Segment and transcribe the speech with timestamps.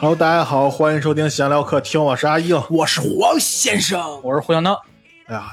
[0.00, 2.62] Hello，大家好，欢迎收听闲聊客听，我是阿硬。
[2.70, 4.80] 我是黄先生，我是胡小闹。
[5.26, 5.50] 哎呀，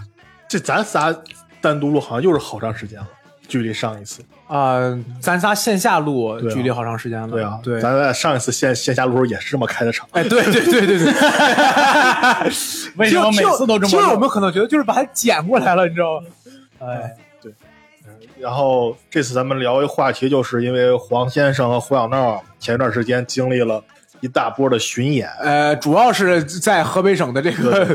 [0.48, 1.12] 这咱仨
[1.60, 3.08] 单独录好像又是好长时间了，
[3.48, 4.23] 距离上一次。
[4.46, 4.80] 啊、
[5.20, 7.28] 咱仨线下录啊距离好长时间了。
[7.28, 10.08] 对啊，对，咱俩上一次线线下录时候也是这么开的场。
[10.12, 11.05] 哎，对对对对对，
[12.98, 16.27] 为什么每次都这么就是我们可能觉得就是把它剪过来了，你知道吗？
[16.88, 17.18] 哎，
[18.40, 23.84] 然后这次咱们聊一话题，就是因为黄先生和胡小闹前一段时间经历了
[24.26, 27.86] 一大波的巡演，呃，主要是在河北省的这个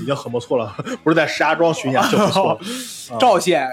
[0.00, 0.72] 已经很不错了，
[1.02, 2.60] 不是在石家庄巡演就不错了，
[3.18, 3.68] 赵县，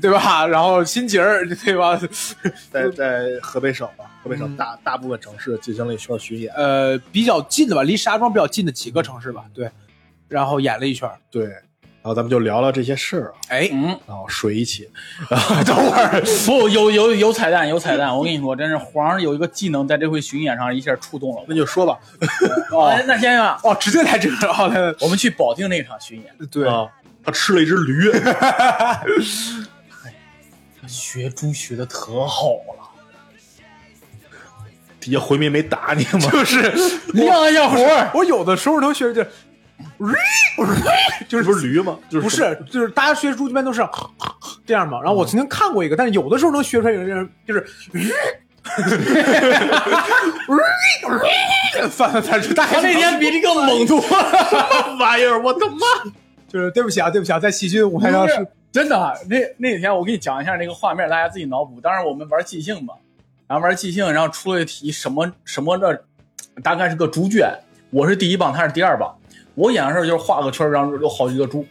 [0.00, 0.44] 对吧？
[0.48, 2.00] 然后新集儿，对吧？
[2.72, 6.50] 在在河北省吧，河北省大大部分城市进行了一圈巡演。
[6.54, 9.70] 呃，比较近的吧，离石家庄比较近的几个城市吧，对。
[10.28, 11.54] 然后演了一圈，对，
[12.02, 14.90] 然后咱们就聊聊这些事儿啊，哎，嗯，然后水一起，
[15.64, 18.16] 等会儿，不，有有有彩蛋，有彩蛋。
[18.16, 21.96] 我跟你说，真是皇上有一个技能，在这回巡演上一下触动了那就说吧，
[22.72, 22.86] 我。
[22.86, 26.88] 哎，那先生，哦，直接来这个，哦，我们去保定那场巡演，对，啊，
[27.24, 28.10] 他吃了一只驴，
[30.88, 32.82] 学猪学的可好了，
[34.98, 36.28] 底下回民没打你吗？
[36.32, 36.60] 就是。
[37.12, 38.10] 亮一下活儿。
[38.14, 39.24] 我有的时候能学就，
[41.28, 41.96] 就是不是驴吗？
[42.08, 43.82] 就是不是，就是大家学猪一般都是
[44.66, 45.00] 这样嘛。
[45.00, 47.66] 然后我曾经看过一个，但是有的时候能学出来有人就是，
[51.90, 54.06] 反反正大概他那天比这个猛多了，
[54.50, 54.56] 什
[54.90, 55.40] 么玩意儿？
[55.42, 56.12] 我的妈！
[56.48, 58.98] 就是对不起啊，对不起啊，在细菌舞台上是真的。
[58.98, 61.80] 啊那那天我给你讲一下那个画面，大家自己脑补。
[61.80, 62.94] 当时我们玩即兴嘛，
[63.48, 66.04] 然后玩即兴，然后出了一题什么什么的，
[66.62, 67.50] 大概是个猪圈。
[67.90, 69.16] 我是第一棒，他是第二棒。
[69.54, 71.66] 我演的时候就是画个圈，然后有好几个猪，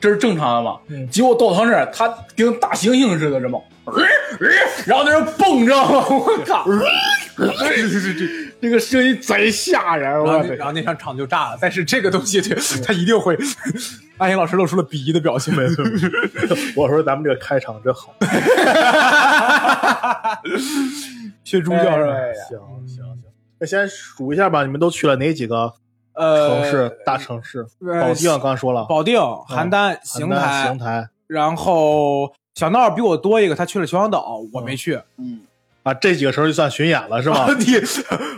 [0.00, 0.78] 这是正常的嘛？
[1.10, 3.62] 结果到他那儿，他跟大猩猩似的，这么，
[4.86, 6.06] 然后在那儿蹦，知道吗？
[6.08, 6.64] 我靠！
[8.60, 11.58] 这个声音贼吓人，然后然后那场场就炸了。
[11.60, 13.38] 但是这个东西，对，他一定会。
[14.16, 15.54] 阿英老师露出了鄙夷的表情。
[16.74, 18.12] 我说咱们这个开场真好，
[21.44, 22.14] 学猪叫是吧？
[22.48, 23.22] 行行行。
[23.60, 25.72] 那先数一下吧，你们都去了哪几个
[26.18, 26.98] 呃，城市？
[27.06, 27.64] 大城市？
[27.86, 35.00] 呃保定刚说了，保定、邯郸、邢台邢，台然后小闹比我多一个，他去了秦皇岛，我没去。
[35.16, 35.42] 嗯，
[35.84, 37.48] 啊，这几个城市就算巡演了是吧？
[37.58, 37.76] 你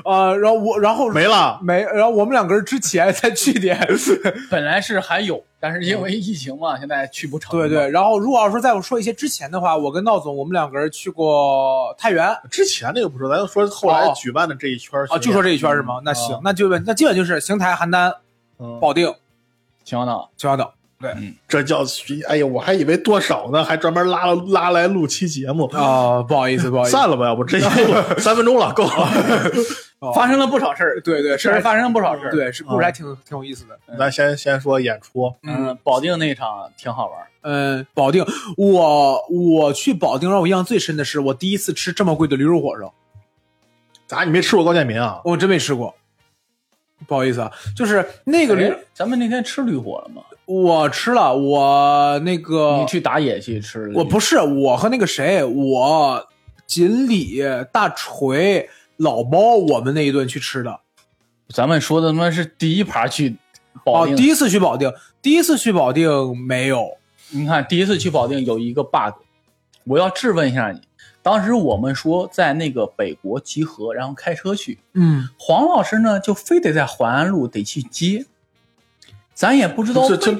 [0.04, 3.76] 啊，然后我然后没了，没，然后我们两个人之前在去年，
[4.50, 7.50] 本来是还有，但是因为疫情嘛，现在去不成。
[7.58, 16.00] 对对。，然后如果要说再我说一些之前的话，我跟闹总我们两个人去过太原之前那个不说，咱就说后来哦举办的这一圈巡啊，就说这一圈是吗？
[16.04, 18.14] 那行，那就那基本就是邢台、邯郸、
[18.58, 19.12] 嗯保定、
[19.82, 20.74] 秦皇岛，秦皇岛。
[21.48, 25.64] 这叫巡，哎呀，我还以为多少呢，还专门拉了拉来录期节目。
[25.68, 26.90] 啊，不好意思，不好意思。
[26.92, 27.58] 散了吧，要不这
[28.20, 28.90] 三分钟了，够了。
[30.00, 33.78] 哦发生了不少事儿，对对，确实发生了不少事儿。，对，是故事还挺挺有意思的。
[33.98, 37.18] 咱先先说演出，嗯，保定那场挺好玩。
[37.42, 38.24] 嗯，保定，
[38.56, 42.92] 我我去保定让我印象最深的是我第一次吃这么贵的驴肉火烧，
[44.06, 45.20] 咋你没吃过高建民啊？
[45.24, 45.94] 我真没吃过。
[47.06, 50.22] 不好意思啊，就是那个驴，哎咱们那天吃驴火了吗？
[50.50, 53.92] 我吃了，我那个你去打野去吃了？
[53.98, 56.26] 我不是我和那个谁，我
[56.66, 57.40] 锦鲤、
[57.70, 60.80] 大锤、老包，我们那一顿去吃的。
[61.54, 63.36] 咱们说的他妈是第一盘去
[63.84, 64.16] 保哦，定。
[64.16, 66.96] 第一次去保定，第一次去保定没有。
[67.30, 69.22] 你看，第一次去保定有一个 bug，
[69.84, 70.80] 我要质问一下你。
[71.22, 78.24] 当时我们说在那个北国集合，然后开车去，嗯，黄老师呢就非得在淮安路得去接，
[79.40, 80.34] 咱也不知道为这这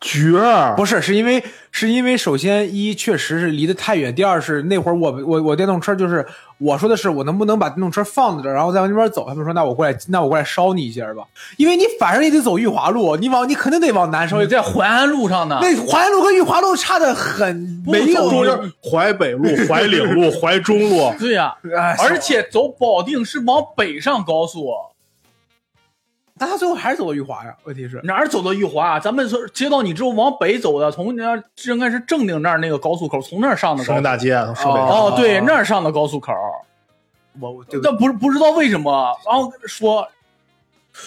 [0.00, 6.26] 角儿不是，是因为是因为首先一确实是离得太远，第二是那会儿我我我电动车就是
[6.56, 9.26] 我说的是我能不能把电动车放在这儿，然后再往那边走。
[9.28, 11.22] 他们说那我过来那我过来捎你一下吧，
[11.58, 14.50] 因为你反正也得走裕华路，你往你肯定得往南稍微你。
[14.50, 15.58] 在淮安路上呢。
[15.60, 24.70] 那淮安路和裕华路差的很，没有中间淮北路、淮岭路、淮中路， 对呀、哎而且走保定是往北上高速，
[26.38, 27.54] 但他最后还是走到玉华呀。
[27.64, 29.00] 问题是，哪儿走到玉华啊？
[29.00, 33.86] 咱们说接到你之后往北走的，从那儿应该是正定那儿那个高速口，从那儿上的高速。
[33.86, 36.32] 生命大街从设备哦，对，那儿上的高速口。
[37.40, 40.06] 我我对不但不是不知道为什么，然后说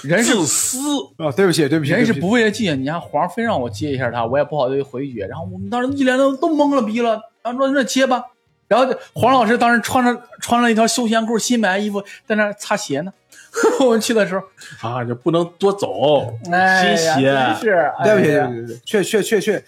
[0.02, 0.80] 人是自私，
[1.18, 5.28] 啊，对不起对不起，人是不为了接你看黄非让我接一下他，我也不好意思回绝。
[5.28, 8.26] 然后我们当时一脸都都懵了逼了，然后说那接吧。
[8.68, 13.14] 然后黄老师当时穿着穿了一条休闲裤，新买的衣服，在那擦鞋呢。
[13.80, 14.44] 我们去的时候，
[14.90, 19.64] 啊，就不能多走，哎呀新鞋真是对不起，对不起，对不起，确确确确，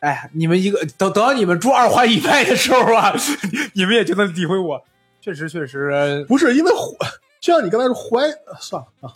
[0.00, 3.14] 哎，你们一个等等到你们住二环以外的时候啊，
[3.74, 4.82] 你们也就能诋毁我。
[5.20, 6.70] 确实确实，不是因为
[7.40, 8.26] 就像你刚才说淮，
[8.58, 9.12] 算了啊，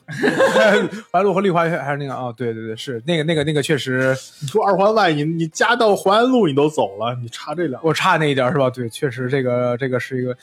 [1.11, 8.71] 环路和丽华还是那个啊、对对对，是那个那个那个确实，你说二环外，你你加到淮安路你都走了，你差这两，我差那一点是吧？
[8.71, 10.37] 对，确实这个这个是一个，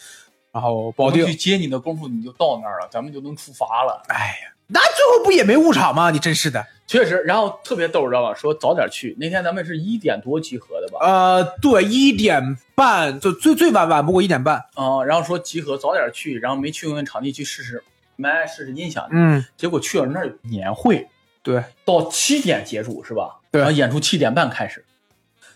[0.60, 4.04] 然后保定去，接你的功夫你就到那儿了，咱们就能出发了。
[4.10, 6.12] 哎呀，那最后不也没误场吗？
[6.12, 6.66] 你真是的。
[6.86, 8.34] 确实，然后特别逗，知道吧？
[8.34, 9.16] 说早点去。
[9.18, 11.00] 那天咱们是一点多集合的吧？
[11.06, 14.58] 呃，对，一点半就最最晚晚不过一点半。
[14.74, 17.82] 啊、然后说集合早点去，然后没去过那场地去试试
[18.18, 21.08] 麦试试音响，嗯，结果去了那儿有年会，
[21.42, 23.38] 对，到七点结束是吧？
[23.52, 24.84] 对然后演出七点半开始，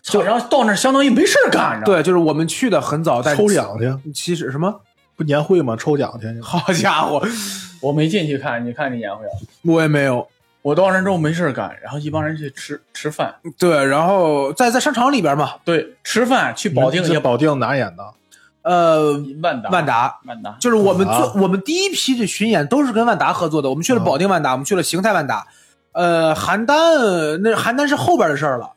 [0.04, 1.98] 就然后到那儿相当于没事儿干，你知道吗？
[1.98, 4.82] 对，就是我们去的很早，但抽奖去，其实什么？
[5.16, 5.76] 不年会吗？
[5.78, 7.22] 抽奖去， 好家伙，
[7.82, 9.32] 我没进去看，你看这年会啊？
[9.64, 10.28] 我也没有。
[10.62, 18.04] 我到那之后没事干，然后一帮人去吃吃饭，对，然后在在商场里边嘛，对，吃饭去保定也保定哪演的？
[18.62, 20.20] 呃，万达万达。
[20.26, 25.46] 万达，就是我们啊做我们第一批的巡演都是跟万达合作的，我们去了保定万达，我们去了邢台万达，
[25.92, 28.72] 呃，邯郸那邯郸是后边的事儿了，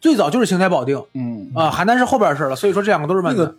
[0.00, 3.40] 最早就是邢台保定嗯啊、邯郸是后边的事儿了，所以说这两个都是万达。
[3.40, 3.54] 那个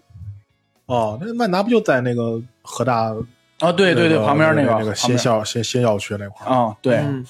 [0.93, 3.15] 哦，那万达不就在那个河大？
[3.59, 6.49] 啊，对对对，旁边那个那个新校新新校区那块儿。
[6.53, 7.25] 啊，对，嗯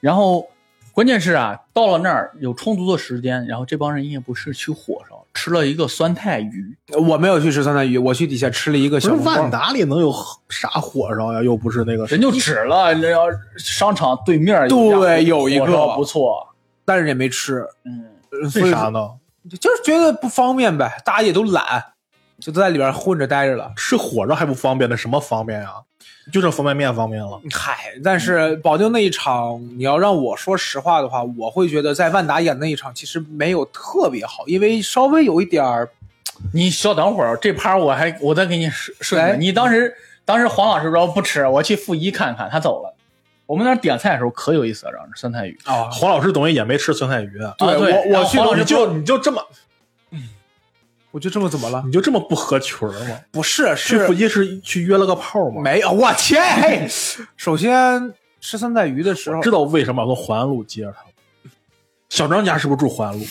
[0.00, 0.48] 然后
[0.92, 6.76] 关键是啊，到了那儿有充足的时间，然后这帮人也不是去火烧，吃了一个酸菜鱼，
[7.06, 10.12] 我没有去吃酸菜鱼，我去底下吃了一个小万达里能有
[10.48, 11.42] 啥火烧呀？
[11.42, 13.26] 又不是那个人就指了，那要
[13.56, 16.48] 商场对面有对有一个不错，
[16.84, 18.04] 但是也没吃，嗯，
[18.54, 19.10] 为啥呢？
[19.60, 21.64] 就是觉得不方便呗，大家也都懒，
[22.40, 23.72] 就都在里边混着待着了。
[23.76, 25.70] 吃火烧还不方便，呢什么方便呀？
[26.32, 27.40] 就剩方便面方便了。
[27.52, 35.88] 嗨，但是保定那一场，你要让我说实话的话，我会觉得在万达演那一场其实没有特别好，因为稍微有一点儿，
[36.52, 39.40] 你稍等会儿，这趴我还我再给你顺顺。
[39.40, 39.94] 你当时
[40.24, 42.92] 当时黄老师说不吃，我去负一看看，他走了。
[43.46, 45.56] 我们那儿点菜的时候可有意思了，让酸菜鱼。
[45.64, 49.40] 啊，黄老师等于也没吃酸菜鱼，对我我去你黄老师就你就这么
[51.10, 51.82] 我就这么怎么了？
[51.86, 53.18] 你就这么不合群儿吗？
[53.30, 55.62] 不是，去是附近是去约了个炮吗？
[55.62, 56.42] 没有，我天！
[56.60, 56.88] 嘿
[57.36, 61.10] 首先吃酸菜鱼的时候，知道为什么要从淮安路接着他吗？
[62.10, 63.24] 小张家是不是住淮安路？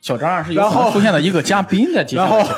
[0.00, 2.48] 小张是有然后出现了一个嘉宾在接下然后。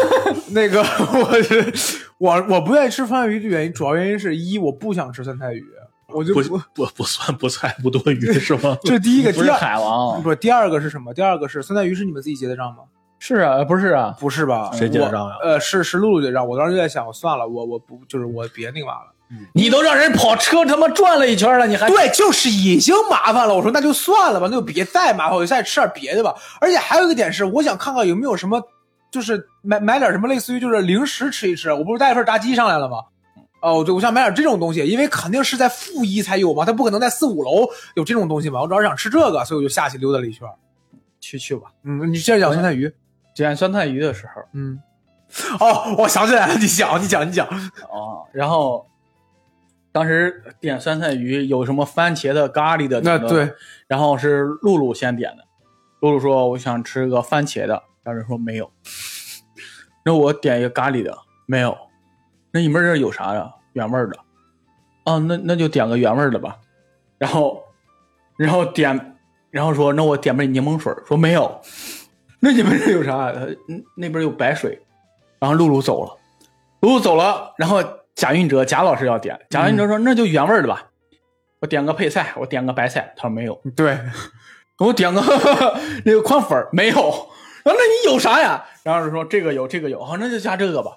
[0.52, 1.72] 那个我是
[2.18, 5.64] 我我不愿意吃酸菜鱼的原因，主要原因是一我不想吃酸菜鱼，
[6.12, 8.76] 我就不不不算不菜不多余是吗？
[8.84, 11.12] 这第一个， 不是第二海王，不是第二个是什么？
[11.12, 12.78] 第二个是酸菜鱼是你们自己结的账吗？
[13.18, 14.70] 是啊，不是啊，不是吧？
[14.72, 16.46] 谁结的账呀我呃，是是露露结账。
[16.46, 19.12] 我当时就在想，我算了，我我不就是我别那个嘛了。
[19.52, 23.54] 你都让人跑车他妈转了一圈了，你还对，就是已经麻烦了。
[23.54, 26.34] 我说那就算了吧，那就别再麻烦，我就再吃点别的吧。
[26.60, 28.62] 而且还有一个点是，我想看看有没有什么，
[29.10, 31.70] 就是买买点什么类似于就是零食吃一吃。
[31.70, 32.98] 我不是带一份炸鸡上来了吗？
[33.60, 38.60] 哦，对，我想买点这种东西，因为肯定是在负一才有嘛，他不可能在四五楼有这种东西嘛。
[38.60, 40.46] 我主要是想吃这个，所以我就下去溜达了一圈。
[41.20, 41.72] 去去吧。
[41.82, 42.92] 嗯，你接着讲酸菜鱼。
[43.34, 44.80] 点酸菜鱼的时候嗯，
[45.60, 47.46] 哦，我想起来了，你讲，你讲，你讲。
[47.88, 48.84] 哦，然后
[49.92, 53.52] 当时点酸菜鱼有什么番茄的、咖喱的，那对，
[53.86, 55.44] 然后是露露先点的，
[56.00, 58.68] 露露说我想吃个番茄的，当时说没有，
[60.04, 61.76] 那我点一个咖喱的，没有，
[62.58, 63.48] 那你们这儿有啥呀？
[63.74, 64.18] 原味的，
[65.04, 66.56] 啊，那那就点个原味的吧，
[67.16, 67.62] 然后
[68.36, 69.16] 然后点，
[69.52, 71.60] 然后说那我点杯柠檬水，说没有，
[72.40, 73.32] 那你们这有啥
[73.94, 74.82] 那边有白水，
[75.38, 76.16] 然后露露走了，
[76.80, 77.80] 露露走了，然后
[78.16, 80.88] 贾运哲贾老师要点，贾运哲说、那就原味的吧，
[81.60, 84.00] 我点个配菜，我点个白菜，他说没有，对，
[84.76, 85.22] 给我点个
[86.04, 88.64] 那个宽粉没有，然后那你有啥呀？
[88.82, 90.96] 然后就说这个有这个有，好，那就加这个吧。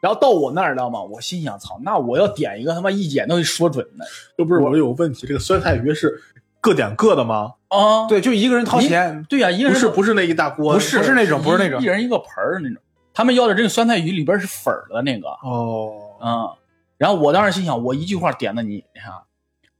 [0.00, 1.02] 然后到我那儿，知道吗？
[1.02, 4.04] 我心想，操，那我要点一个他妈一点都说准的
[4.36, 6.22] 又不是我有问题，这个酸菜鱼是
[6.60, 7.54] 各点各的吗？
[7.68, 8.06] 啊！
[8.08, 9.24] 对，就一个人掏钱。
[9.28, 12.78] 对呀、一个人不是不是那一大锅，不是不是那种不是那种一人一个盆儿那种。
[13.12, 16.50] 他们要的这个酸菜鱼里边是粉儿的那个，哦，嗯。
[16.96, 19.12] 然后我当时心想，我一句话点的你，你看，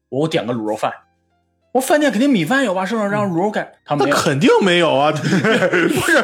[0.09, 0.93] 我点个卤肉饭，
[1.73, 2.85] 我饭店肯定米饭有吧？
[2.87, 3.09] 是不是？
[3.09, 4.09] 让卤肉干，他们。
[4.09, 6.23] 那肯定没有啊， 不是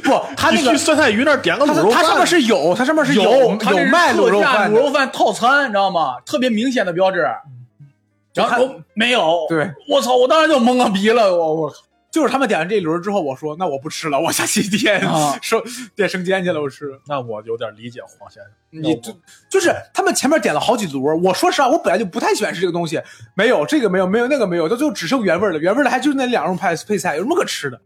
[0.00, 6.16] 不，他那个你去酸菜鱼那儿点个卤肉饭，它它上面是有，他上面是有，有卖卤肉特价饭卤肉饭套餐，你知道吗？
[6.24, 7.26] 特别明显的标志。
[8.32, 11.72] 然后没有，对，我操，我当时就懵个逼了，我我
[12.16, 15.62] 就是他们点完这一轮之后，我说那我不吃了，我下去点啊 生
[15.94, 16.98] 点生煎去了，我吃。
[17.06, 18.50] 那我有点理解黄先生。
[18.70, 19.14] 你就
[19.50, 22.98] 就是他们前面点了好几轮，我说实话，我本来就不太喜欢吃这个东西，
[23.34, 27.78] 没有这个没有没有那个没有，到最后只剩原味了，原味的还就是那两种配配菜，有什么可吃的？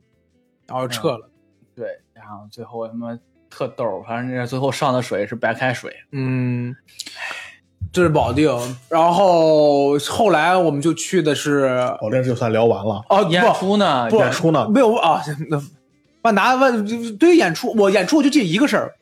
[0.68, 1.28] 然后就撤了。
[1.74, 3.18] 对，然后最后他妈
[3.50, 5.92] 特逗，反正最后上的水是白开水。
[6.12, 6.72] 嗯，
[7.92, 8.48] 这是保定，
[8.88, 11.68] 然后后来我们就去的是
[12.00, 14.08] 保定就算聊完了，哦演不出呢？
[14.08, 14.68] 不演出呢？
[14.68, 15.60] 没有啊，那
[16.22, 16.84] 万达万
[17.18, 18.92] 对于演出，我演出我就记得一个事儿，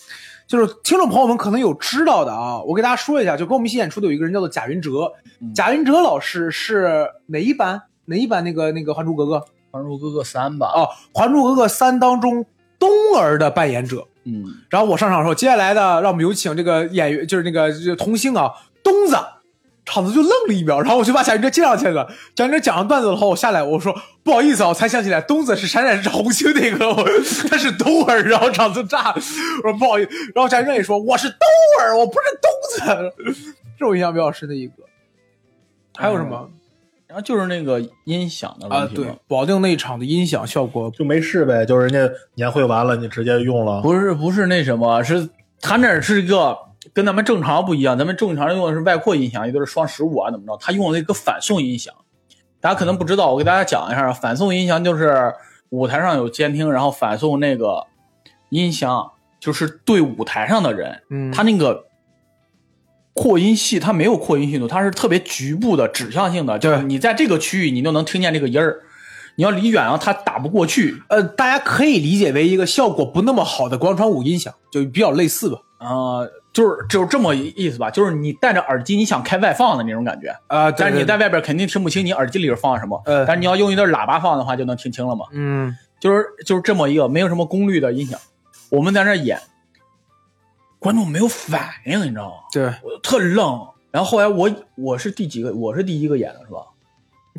[0.47, 7.83] 就是听众朋友们可能有知道的啊，我给大家说一下，就跟我们一起演出的有一个人叫做贾云哲，嗯贾云哲老师是哪一班？
[8.07, 9.37] 哪一班那个那个《还珠格格》
[9.71, 10.73] 《还珠格格三》吧？
[10.75, 12.47] 哦，《还珠格格三》当中
[12.79, 14.07] 冬儿的扮演者。
[14.25, 18.51] 嗯，然后我上场的时候，接下来的让我们有请这个演员，就是那个就是童星啊，
[18.91, 19.17] 东子，
[19.85, 22.09] 场子就愣了一秒，然后我就把贾云哲接上去了。
[22.35, 27.05] 贾云哲讲完段子了后，我下来我说不好意思啊，我才想起来东子是闪闪是红星那个，我
[27.49, 29.15] 他是兜儿，然后场子炸了，
[29.63, 31.37] 我说不好意思，然后贾云哲也说我是兜
[31.81, 33.35] 儿，我不是东子，
[33.79, 34.75] 这是我印象比较深的一个。
[35.97, 36.49] 还有什么
[37.09, 38.81] 然后就是那个音响的啊？
[38.81, 43.81] 问题嘛对，保定那一场的音响效果就没事呗，就是人家年会完了，你直接用了。
[43.81, 45.27] 不是不是那什么，是
[45.59, 46.55] 他那是一个
[46.95, 51.95] 跟咱们正常不一样，咱们正常用的是外扩音响，也就是双十五啊怎么着，他用了一个反送音响。
[52.61, 55.33] 大家可能不知道，我给大家讲一下，反送音响就是
[55.71, 57.87] 舞台上有监听，然后反送那个
[58.51, 61.87] 音响，就是对舞台上的人，嗯他那个
[63.15, 68.81] 扩音器它没有扩音系统，它是特别局部的指向性的，就是你在这个区域你就能听见这个音儿，
[69.37, 71.03] 你要离远了它打不过去。
[71.09, 75.59] 呃，大家可以理解为一个效果不那么好的广场舞音响，就比较类似吧。
[75.81, 76.29] 呃，
[76.59, 85.27] 就是就是这么意思吧，就是你戴着耳机，你想开外放的那种感觉，啊，但是你在外边肯定听不清你耳机里是放什么，呃但是你要用一段喇叭放的话，就能听清了嘛。
[85.31, 88.19] 嗯就是就是这么一个没有什么功率的音响，
[88.71, 89.41] 我们在那演，
[90.81, 92.35] 观众没有反应，你知道吗？
[92.53, 93.65] 对我特愣。
[93.93, 95.55] 然后后来我我是第几个？
[95.55, 96.63] 我是第一个演的是吧？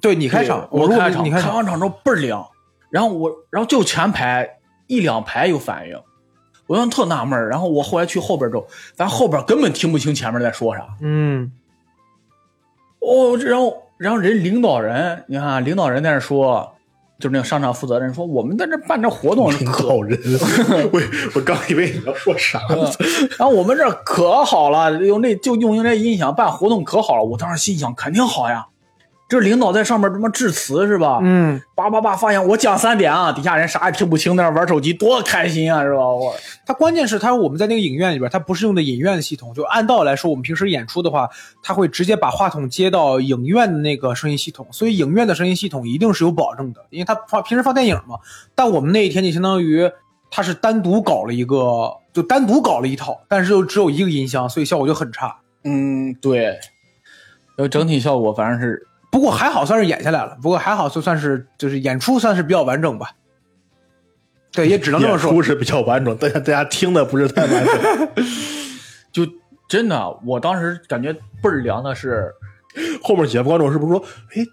[0.01, 2.47] 对，你开场，我开场，你开场，开完场之后倍儿凉，
[2.89, 6.01] 然后我然后就前排一两排有反应，
[6.69, 10.85] 我当时特纳闷儿然后我后来去后边之后，咱后边根本听不清前面在说啥。
[11.01, 11.51] 嗯
[12.99, 16.75] 哦，然后然后人领导人，你看啊领导人在那说，
[17.17, 20.19] 就是那个商场负责人说，我们在这办这活动领可导人，
[20.93, 21.01] 我
[21.33, 22.87] 我刚以为你要说啥呢。
[23.39, 27.23] 然后我们这儿可好了，用那就用那音响办活动可好了。
[27.23, 28.67] 我当时心想，肯定好呀，
[29.29, 31.19] 这领导在上面他妈致辞是吧？
[31.21, 35.99] 嗯，叭叭叭发言，我讲三点啊，底下人啥也听不清，在那玩手机，多开心啊，是吧？
[35.99, 41.29] 我他关键是他我们在那个影院里边，他不是用的影院系统，就按道来说，我们平时演出的话，
[41.61, 48.17] 他会直接把话筒接到影院的那个声音系统，所以影院的声音系统一定是有保证的，因为他放平时放电影嘛。
[48.55, 49.87] 但我们那一天就相当于
[50.31, 55.37] 他是单独搞了一个，就单独搞了一套，但是又只有一个音箱，所以效果就很差。
[55.63, 56.57] 嗯，对，
[57.57, 63.11] 呃，整体效果反正是不过还好算是演下来了，不过还好就算是就是演出算是比较完整吧。
[64.51, 65.43] 对，也只能这么说演出。
[65.43, 68.09] 是比较完整，大家大家听的不是太完整。
[69.11, 69.27] 就
[69.67, 72.31] 真的，我当时感觉倍儿凉的是，
[73.03, 74.03] 后面几个观众是不是说，
[74.35, 74.45] 哎，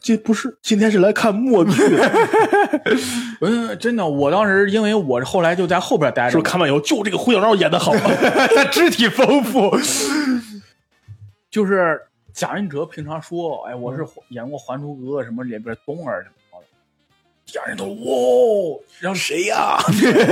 [0.00, 1.72] 这不是今天是来看默剧，
[3.40, 7.92] 嗯，真的，我当时因为我后来就在后边待着是不是，看完以后就这个胡小闹演的好？
[8.54, 9.76] 他 肢体丰富，
[11.50, 12.00] 就是
[12.36, 16.66] 贾云哲平常说，哎，我是演过《还珠格格》什么里边冬儿什么的，
[17.46, 19.78] 底下人都哇，然后谁呀？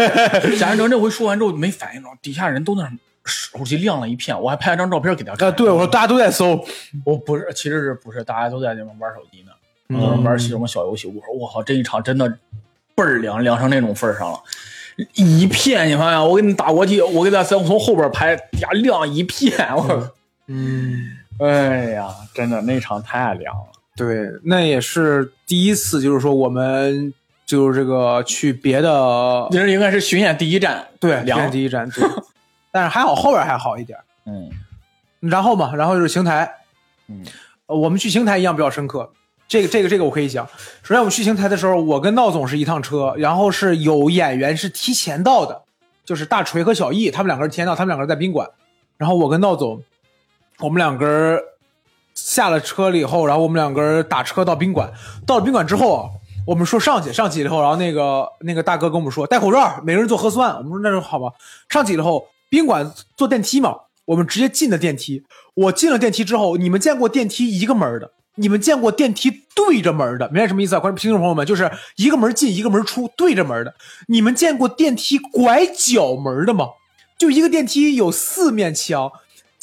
[0.60, 2.92] 贾云哲这回说完之后没反应了，底下人都那
[3.24, 5.48] 手机亮了一片，我还拍了张照片给他看。
[5.48, 6.62] 啊，对，我说大家都在搜，
[7.06, 11.06] 我不是，其实是不是大家都在那边玩手机呢，玩什么小游戏。
[11.06, 12.28] 我说我靠，这一场真的
[12.94, 14.38] 倍儿凉，凉成那种份儿上了。
[15.14, 20.12] 一片，你看呀，我给你打过去，我给他从从后边拍，底下亮一片，我，
[20.48, 23.66] 嗯，哎呀，真的那场太凉了。
[23.96, 27.12] 对，那也是第一次，就是说我们
[27.46, 31.50] 就是这个去别的，这应该是巡演第一站，对，这凉是。
[31.50, 32.04] 第一站，对，
[32.72, 33.98] 但是还好后边还好一点。
[34.26, 34.50] 嗯
[35.20, 36.50] 然后嘛，然后就是邢台，
[37.08, 37.24] 嗯，
[37.66, 39.10] 呃我们去邢台印象比较深刻。
[39.46, 40.46] 这个这个这个我可以讲。
[40.82, 45.62] 首先我们去邢台的时候，我跟闹总是一趟车，然后是有演员是提前到的，
[46.04, 48.48] 就是大锤和小易，他们两个人提前到，他们两个人在宾馆，
[48.98, 49.82] 然后我跟闹总，
[50.60, 51.40] 我们两个人
[52.14, 54.92] 下了车了以后，然后我们两个人打车到宾馆，
[55.26, 56.08] 到了宾馆之后啊，
[56.46, 61.32] 我们说上去，上去以后，然后那个那个大哥跟我们说戴口罩，每个人做核酸，我们说那就好吧。
[61.68, 65.24] 上去以后，宾馆坐电梯嘛，我们直接进了电梯。
[65.54, 68.10] 我进了电梯之后，你们见过电梯一个门的？
[68.36, 70.28] 你们见过电梯对着门的？
[70.30, 70.80] 明白什么意思啊？
[70.80, 73.72] 观众听众朋友们，就是一个门进一个门出，对着门的。
[74.08, 76.66] 你们见过电梯拐角门的吗？
[77.16, 79.12] 就一个电梯有四面墙，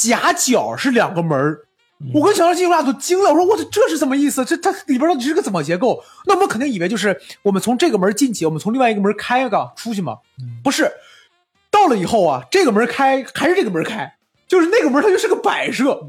[0.09, 1.59] 夹角是两个门儿。
[2.15, 4.43] 我跟小张进入俩都惊了，我说我操，这是什么意思？
[4.43, 6.03] 这它里边到底是个怎么结构？
[6.25, 10.17] 那我们肯定以为就是我们从这个门进去，我们从另外一个门开个出去嘛？
[10.63, 10.91] 不是，
[11.69, 14.13] 到到了以后啊，这个门开还是这个门开，
[14.47, 15.99] 就是那个门它就是个摆设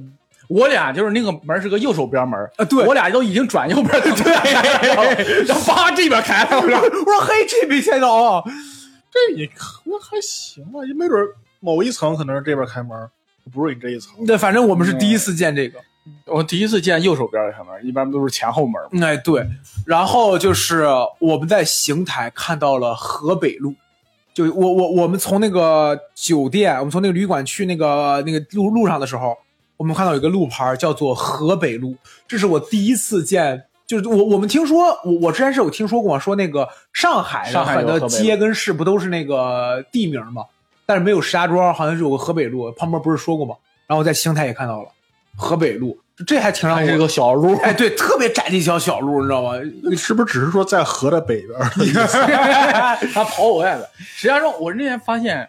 [0.49, 4.05] 我俩就是那个门是个右手边门啊对我俩都已经转右边 了，
[5.47, 8.43] 然后叭这边开了，我说我说嘿，这没见到啊，
[9.11, 11.27] 这也可能还行吧，也没准
[11.61, 12.91] 某一层可能是这边开门，
[13.51, 14.25] 不是你这一层。
[14.27, 15.81] 对，反正我们是第一次见这个。
[16.27, 19.07] 我第一次见右手边开门，一般都是前后门嘛。
[19.07, 19.47] 哎，对，
[19.87, 20.85] 然后就是
[21.21, 23.75] 我们在邢台看到了河北路，
[24.35, 29.37] 就我我我们从那个酒店，我们从那个旅馆去那个那个路路上的时候，
[29.77, 31.95] 我们看到有一个路牌叫做河北路，
[32.27, 33.65] 这是我第一次见。
[33.87, 40.45] 就是我我们听说，我我之前是有听说过，说那个上海的上海有很多河北路街跟市不都是那个地名吗？
[40.93, 43.55] 但是没有石家庄，好像是有个河北路，胖波不是说过吗？
[43.87, 44.89] 然后我在邢台也看到了
[45.39, 49.53] 河北路，这还挺让我还是个小路， 哎，对，特别窄的一条小路，你知道吗？
[49.85, 52.19] 那是不是只是说在河的北边儿的意思？
[53.15, 53.89] 他跑我外边。
[53.97, 55.49] 石家庄，我那天发现，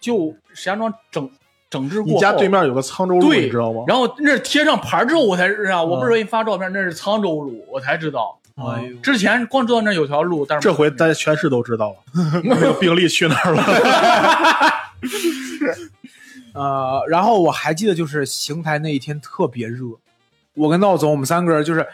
[0.00, 1.30] 就石家庄整
[1.70, 3.84] 整治过后，你家对面有个沧州路，你知道吗？
[3.86, 8.36] 然后那是贴上牌之后，我才知道，我不是嗯给你发照片，那是沧州路，我才知道。
[8.60, 11.96] 哎呦，之前光知道那有条路，但是这回大家全市都知道了，
[12.44, 13.62] 那个病例去哪儿了？
[16.52, 19.86] 呃，然后我还记得就是邢台那一天特别热，
[20.54, 21.86] 我跟闹总我们三个人就是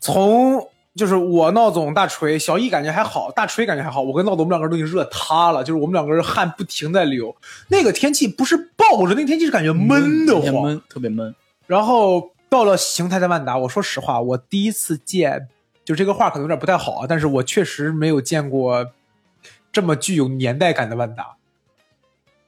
[0.00, 7.34] 从就是我闹总大锤小易感觉还好，大锤感觉还好，我跟闹总我们两个人都已经热塌了，就是我们两个人汗不停在流。
[7.68, 10.64] 那个天气不是暴着，那个天气是感觉闷得慌。
[10.64, 11.34] 闷，特别闷。
[11.66, 15.48] 然后到了邢台的万达，我说实话，我第一次见，
[15.84, 18.92] 就这个话可能有点不太好啊，但是我确实没有见过
[19.72, 21.36] 这么具有年代感的万达，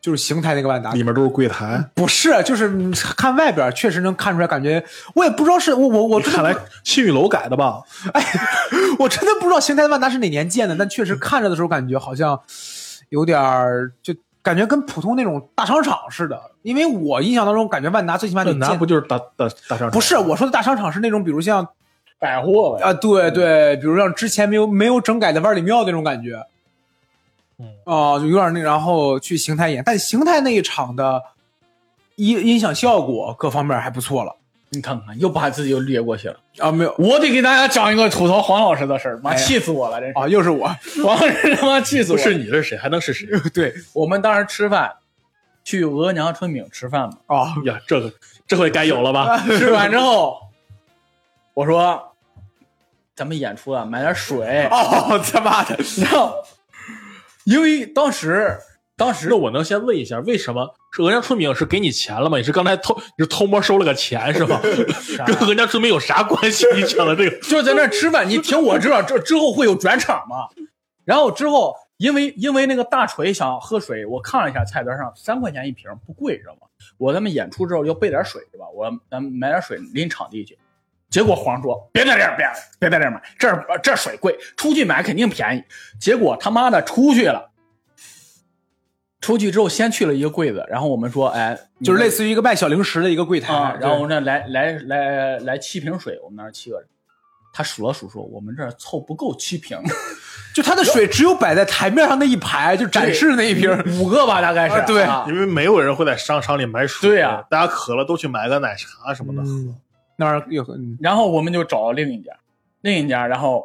[0.00, 7.82] 就是邢台那个万达，里面都是柜台，不是，就是嗯看外边确实能看出来，感觉我也不知道是我我我看来信誉楼改的吧？
[8.12, 8.22] 哎
[9.00, 12.38] 我真的不知道邢台的万达是哪年建的，但确实看着的时候感觉好像
[13.08, 19.90] 有点儿就感觉跟普通那种大商场似的，因为我印象当中感觉万达最起码得建那不就是大大大商场？
[19.90, 21.66] 不是我说的大商场是那种比如像
[22.24, 26.42] 百货呗，啊对对，比如像之前没有没有整改的万里庙那种感觉，
[27.58, 31.22] 嗯哦、就有点那，然后去邢台演，但邢台那一场的
[32.16, 34.34] 音音响效果各方面还不错了
[34.70, 36.36] 你看看，又把自己又略过去了。
[36.58, 40.00] 啊，没有我得给大家讲一个吐槽黄老师的事儿，妈气死我了！
[40.00, 40.66] 这是啊，又是我，
[41.04, 42.16] 黄老师他妈气死我！
[42.16, 42.76] 不是你是谁？
[42.78, 43.28] 还能是谁？
[43.52, 44.92] 对我们当时吃饭，
[45.62, 48.12] 去额娘春饼吃饭嘛，啊，呀，这个
[48.48, 49.38] 这回该有了吧？
[49.58, 50.38] 吃完之后，
[51.54, 52.13] 我说
[53.16, 54.64] 咱们演出啊，买点水。
[54.72, 56.34] 哦他妈的，然后，
[57.44, 58.58] 因为当时
[58.96, 62.38] 当时那我能先问一下，为什么是额娘春饼是给你钱了吗？
[62.38, 64.60] 你是刚才偷你是偷摸收了个钱是吗？
[65.26, 66.66] 跟额娘春饼有啥关系？
[66.74, 70.48] 你讲的这个，就在那吃饭，你听我知道，这之后会有转场吗？
[71.04, 76.60] 然后之后，因为因为那个大锤想喝水，我看了一下菜单上三块钱一瓶，不贵，知道吗？
[76.98, 78.64] 我咱们演出之后要备点水，是吧？
[78.74, 80.58] 我咱们买点水拎场地去。
[81.10, 82.46] 结果黄说：“别在这儿，别
[82.80, 85.62] 别在这儿买，这儿这儿水贵，出去买肯定便宜。”
[86.00, 87.50] 结果他妈的出去了，
[89.20, 96.88] 出去之后先去了一个柜子，然后我们说：“哎，就是类似于一个卖小零食的一个柜台，啊，然后那来来来来七瓶水，我们那儿七个人，
[97.52, 99.78] 他数了数说我们这儿凑不够七瓶，
[100.52, 103.70] 就他的水只有摆在台面上那一排，就展示那一瓶。
[104.00, 104.74] 五个吧，大概是。
[104.74, 109.42] 啊对啊因为没有人会在商场里买水，对呀大家渴了都去买个奶茶什么的。
[109.48, 109.74] 嗯，
[110.16, 110.64] 那儿有
[111.00, 112.32] 然后我们就找另一家，
[112.80, 113.64] 另一家，然后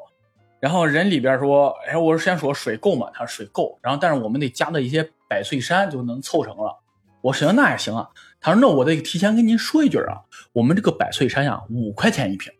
[0.59, 3.09] 然后人里边说，哎，我是先说水够吗？
[3.13, 6.77] 他说水够，然后但是我们得加的一些百岁山就能凑成了。
[7.21, 8.09] 我说行，那也行啊。
[8.41, 10.21] 他说那我得提前跟您说一句啊，
[10.53, 12.51] 我们这个百岁山呀，五块钱一瓶。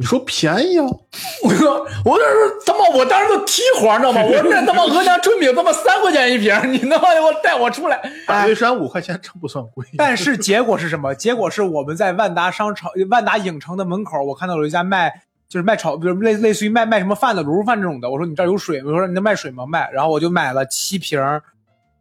[0.00, 0.86] 你说便宜啊？
[1.44, 4.22] 我说，我那时候他妈，我当时都踢黄，你知道吗？
[4.24, 8.00] 我说那他妈额娘春饼他妈三块钱一瓶，你他妈给我带我出来。
[8.26, 9.84] 百岁山五块钱真不算贵。
[9.98, 11.14] 但是结果是什么？
[11.14, 15.12] 结果是我们在万达商场、万达影城的门口，我看到有一家卖，
[15.50, 18.08] 就是卖炒，比如类类似于卖卖什么饭的卤肉饭这种的。
[18.08, 18.92] 我说你这儿有水吗？
[18.92, 19.66] 我说你能卖水吗？
[19.66, 19.90] 卖。
[19.92, 21.20] 然后我就买了七瓶，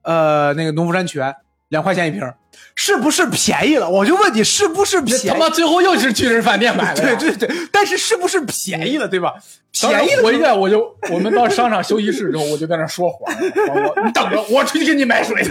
[0.04, 1.36] 呃，那个农夫山泉，
[1.68, 2.34] 两块钱一瓶儿，
[2.76, 3.90] 是不是便宜了？
[3.90, 5.28] 我就问你是不是便宜？
[5.28, 7.16] 他妈最后又是去人饭店买的。
[7.16, 9.34] 对对对，但是是不是便宜了，对吧？
[9.72, 13.34] 便宜了，我一在我就我们到商场休息室之后，我就在那说谎，
[13.70, 15.44] 我我你等着，我出去给你买水。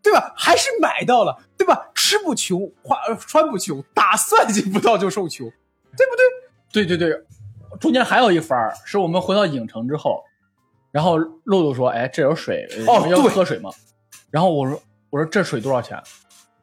[0.00, 0.32] 对吧？
[0.36, 1.90] 还是买到了，对吧？
[1.94, 5.50] 吃不穷，花呃穿不穷，打算计不到就受穷。
[5.96, 6.12] 对不
[6.72, 7.20] 对对对对，
[7.80, 10.22] 中间还有一番儿，是我们回到影城之后，
[10.92, 13.70] 然后露露说：“哎，这有水，哦要喝水吗？”
[14.30, 16.00] 然后我说：“我说这水多少钱？”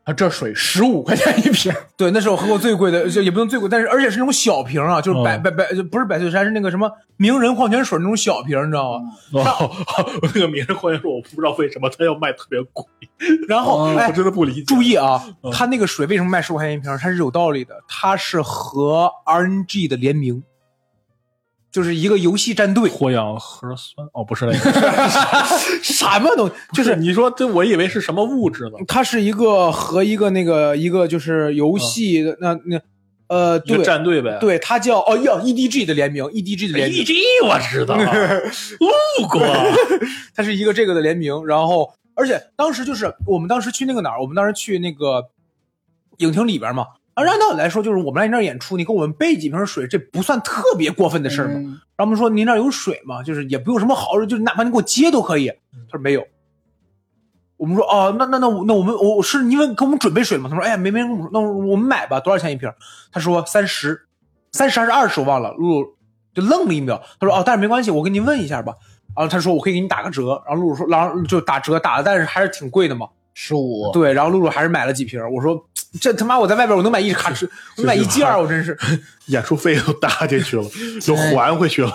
[0.06, 9.00] 啊，这水十五块钱一瓶， 对，那是我喝过最贵的，就也不能最贵，但是而且是那种小瓶啊，就是百嗯百百，不是百岁山，是那个什么名人矿泉水那种小瓶，你知道
[9.34, 9.42] 吗？
[9.44, 9.72] 哦，
[10.36, 12.86] 那个名人矿泉水，我不知道为什么它要卖特别贵，
[13.50, 14.62] 然后、哦哎我，真的不理解。
[14.64, 16.96] 注意啊嗯，它那个水为什么卖十五块钱一瓶？
[17.00, 20.44] 它是有道理的，它是和 RNG 的联名，
[21.76, 24.72] 就是一个游戏战队，脱氧核酸哦，不是那个，
[25.84, 28.78] 什么东西，就是你说这，我以为是什么物质呢？
[28.88, 32.80] 它是一个和一个那个一个就是游戏的、那那
[33.28, 34.38] 呃一个对战队呗。
[34.40, 37.14] 对，它叫哦要 EDG 的联名，EDG 的联名，，EG
[37.46, 37.98] 我知道，
[38.80, 39.42] 路过。
[40.34, 45.26] 它是一个这个的联名，然后而且当时就是我们当时去那个哪儿，我们当时去那个
[46.20, 46.86] 影厅里边嘛。
[47.16, 51.54] 按按道理来说，就是我们来你那儿演出，你给我们备几瓶水，这不算特别过分的事儿嘛。
[51.56, 53.24] 嗯然后我们说您那儿有水吗？
[53.24, 55.48] 就是也不用什么好，就是哪怕你给我接都可以。
[55.90, 56.28] 他说没有。
[57.56, 60.50] 我们说哦，那那那我那我们我是因为给我们准备水吗？
[60.50, 62.70] 他说哎呀没没人跟我们说，那我们买吧，多少钱一瓶？
[63.14, 63.98] 他说三十，
[64.52, 65.54] 三十还是二十我忘了。
[65.54, 65.96] 露露
[66.34, 68.76] 就愣了一秒，他说哦，但是没关系，我跟您问一下吧。
[69.16, 73.08] 然后他说我可以给你打个折，然后露露说，然后就打折打了，但是还是挺贵的嘛。
[73.34, 75.22] 十五，对，然后露露还是买了几瓶。
[75.32, 75.66] 我说
[76.00, 77.46] 这他妈我在外边我能买一卡车，
[77.78, 78.78] 我能买一件儿，我真是，
[79.28, 80.64] 演出费都搭进去了，
[81.02, 81.92] 就还回去了。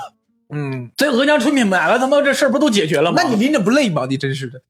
[0.55, 0.91] 嗯。
[0.97, 3.23] 这额娘春品买了，他妈这事儿不都解决了吗？
[3.23, 4.07] 那你拎着不累吗？
[4.09, 4.63] 你真是的。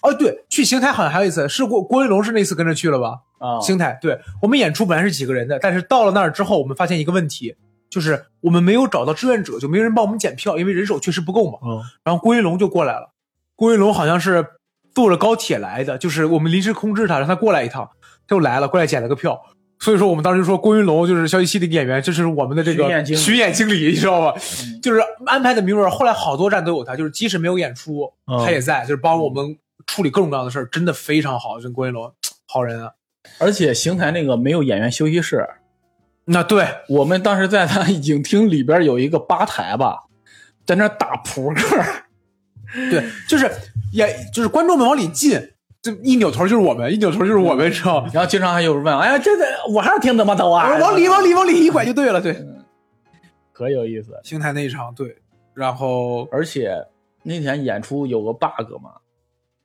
[0.00, 3.20] 哦，对，去邢台好像还有一次，是郭郭云龙是那次跟着去了吧？
[3.38, 7.54] 啊，邢台，对我们演出本来是几个人的，但是到了那儿之后，我们发现一个问题，
[7.88, 11.58] 就是我们没有找到志愿者，就没人帮我们检票，因为人手确实不够嘛。
[11.64, 13.10] 嗯，然后郭云龙就过来了，
[13.54, 14.44] 郭云龙好像是
[14.92, 19.40] 坐着高铁来的，就是我们临时通知他让他过来一趟，他就来了，过来捡了个票。
[19.78, 22.84] 所以说我们当时就说郭云龙就是消息系的演员，这是我们的这个
[23.16, 24.40] 巡演经理你知道吧？
[24.80, 31.58] 就是安排的名额，后来好多站都有他，就是即使没有演出，嗯他也在，就是帮我们处理各种各样的事儿，真的非常好。
[31.60, 32.12] 这郭云龙
[32.46, 32.92] 好人啊。
[33.38, 35.48] 而且邢台那个没有演员休息室，
[36.24, 40.04] 那对，我们当时在他影厅里边有一个吧台吧，
[40.64, 41.82] 在那打扑克，
[42.90, 43.50] 对，就是
[43.92, 45.51] 也就是观众们往里进，
[45.82, 48.10] 这一扭头就是我们，一扭头就是我们，知道吗？
[48.14, 50.78] 然后经常还有人问，哎呀，这个我还是听怎么走啊？
[50.78, 52.36] 往里往里往里一拐就对了，对。
[53.52, 54.18] 可有意思。
[54.22, 55.16] 邢台那一场，对，
[55.54, 56.72] 然后而且
[57.24, 58.92] 那天演出有个 bug 嘛，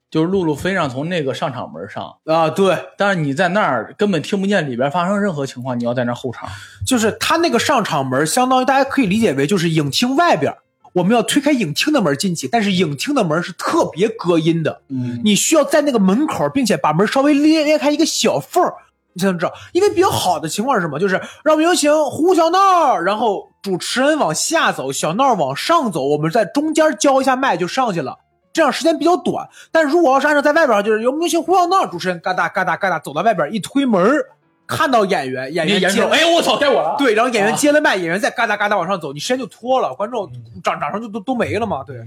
[0.10, 6.50] 就是露露非让从那个上场门上，啊，对，但是你在那儿根本听不见里边发生任何情况，你要在那儿后场。
[6.86, 10.54] 就是他那个上场门，相当于大家可以理解为就是影厅外边，
[10.98, 18.74] 我们要推开影厅的门进去，但是影厅的门是特别隔音的，嗯你需要在那个门口，并且把门稍微裂裂开一个小缝儿，
[19.14, 19.54] 你才能知道。
[19.74, 20.98] 因为比较好的情况是什么？
[21.00, 28.18] 就是让我们有请胡小闹，然后主持人往下走，小闹往上走，我们在中间交一下麦就上去了。
[28.52, 34.26] 这样时间比较短，但如果要是按照在外边，就是有没有请胡小闹，主持人嘎哒嘎哒嘎哒走到外边一推门儿，
[34.68, 36.96] 看到演员，演员接哎呦我操，该我了。
[36.98, 40.30] 对，然后演员啊接了麦，演员再嘎哒嘎哒往上走，你时间就拖了，观众
[40.64, 41.84] 掌掌声就都都没了嘛。
[41.84, 42.06] 对，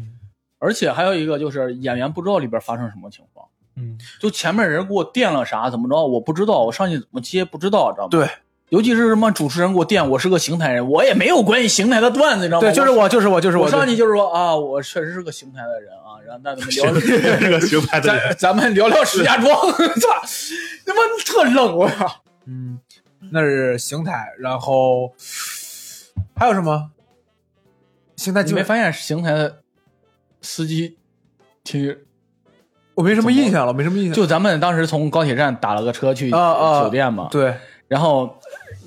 [0.58, 3.46] 而且还有一个就是演员不知道里边发生什么情况，
[3.76, 8.08] 嗯，就前面人给我垫了啥怎么着，我不知道，我上去怎么接不知道，知道吗？
[8.10, 8.28] 对，
[8.68, 12.68] 尤其是什么主持人给我垫，我是个邢台人，我也没有关系邢台的段子，你知道吗？
[12.68, 13.70] 对，就是我，就是我，就是我我。
[13.70, 20.08] 上去就是说啊，我确实是个邢台的人啊，然后那咱们聊，这个邢台的人咱咱们聊聊石家庄， 操，
[20.84, 22.22] 他妈特冷，我操！
[22.50, 22.80] 嗯，
[23.30, 25.14] 那是邢台，然后
[26.34, 26.90] 还有什么？
[28.16, 29.62] 邢台没发现邢台的
[30.42, 30.98] 司机
[31.62, 31.96] 挺
[32.94, 34.14] 我没什么印象了，没什么印象。
[34.14, 38.36] 就咱们当时从高铁站打了个车去酒店嘛，对，然后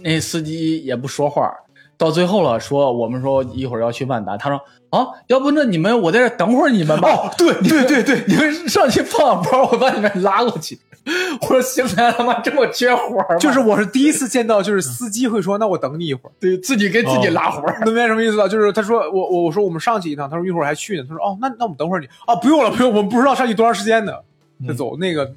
[0.01, 1.49] 那司机也不说话，
[1.97, 4.59] 到最后了说我们说一会儿要去万达，他说
[4.93, 7.09] 啊，要不那你们我在这等会儿你们吧。
[7.09, 10.77] 哦，对对对对，你们上去放包，我把你们拉过去。
[11.41, 13.37] 我说邢台他妈这么缺活儿？
[13.37, 16.31] 就是我是第一次见到，就是司机会说：“那我等你一会儿。
[16.39, 17.79] 对自己给自己拉活儿。
[17.83, 18.47] 能明白什么意思吧？
[18.47, 21.05] 就是他说我我我说我们上去一趟，他说一会儿还去呢。
[21.09, 24.13] 他说哦，那那我们等会儿你啊，不用了不用，我们不知道上去多长时间呢，
[24.65, 25.29] 再走那个，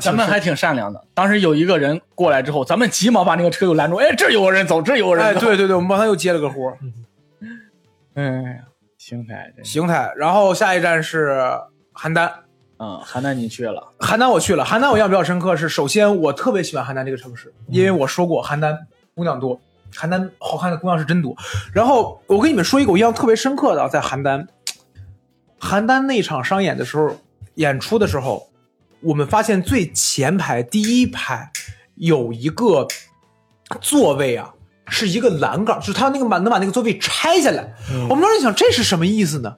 [0.00, 1.02] 咱们还挺善良的。
[1.12, 3.96] 当时有一个人过来之后，咱们急忙把那个车又拦住。
[3.96, 5.40] 哎，这有个人走，这有个人哎，走。
[5.40, 6.78] 对对对，我们帮他又接了个活儿。
[8.14, 8.58] 哎呀，
[9.06, 11.28] 邢台邢台，然后下一站是
[11.92, 12.32] 邯郸。
[12.78, 18.74] 嗯，邯郸你去了，邯郸我去了，邯郸我印象比较深刻是，首先我特别喜欢邯郸这个城市，因为我说过邯郸
[19.14, 19.60] 姑娘多，
[19.92, 21.36] 邯郸好看的姑娘是真多。
[21.74, 24.46] 然后我跟你们说一个我印象特别深刻的啊，在邯郸，
[25.60, 27.14] 邯郸那场商演的时候，
[27.56, 28.48] 演出的时候，
[29.02, 31.50] 我们发现最前排第一排
[31.96, 32.88] 有一个
[33.82, 34.53] 座位啊，
[34.86, 37.74] 是一个栏杆，就是他那个把能把那个座位拆下来。
[38.08, 39.56] 我们当时想这是什么意思呢？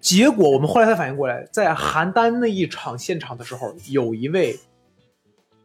[0.00, 4.58] 结果我们后来才反应过来，在邯郸那一场现场的时候，有一位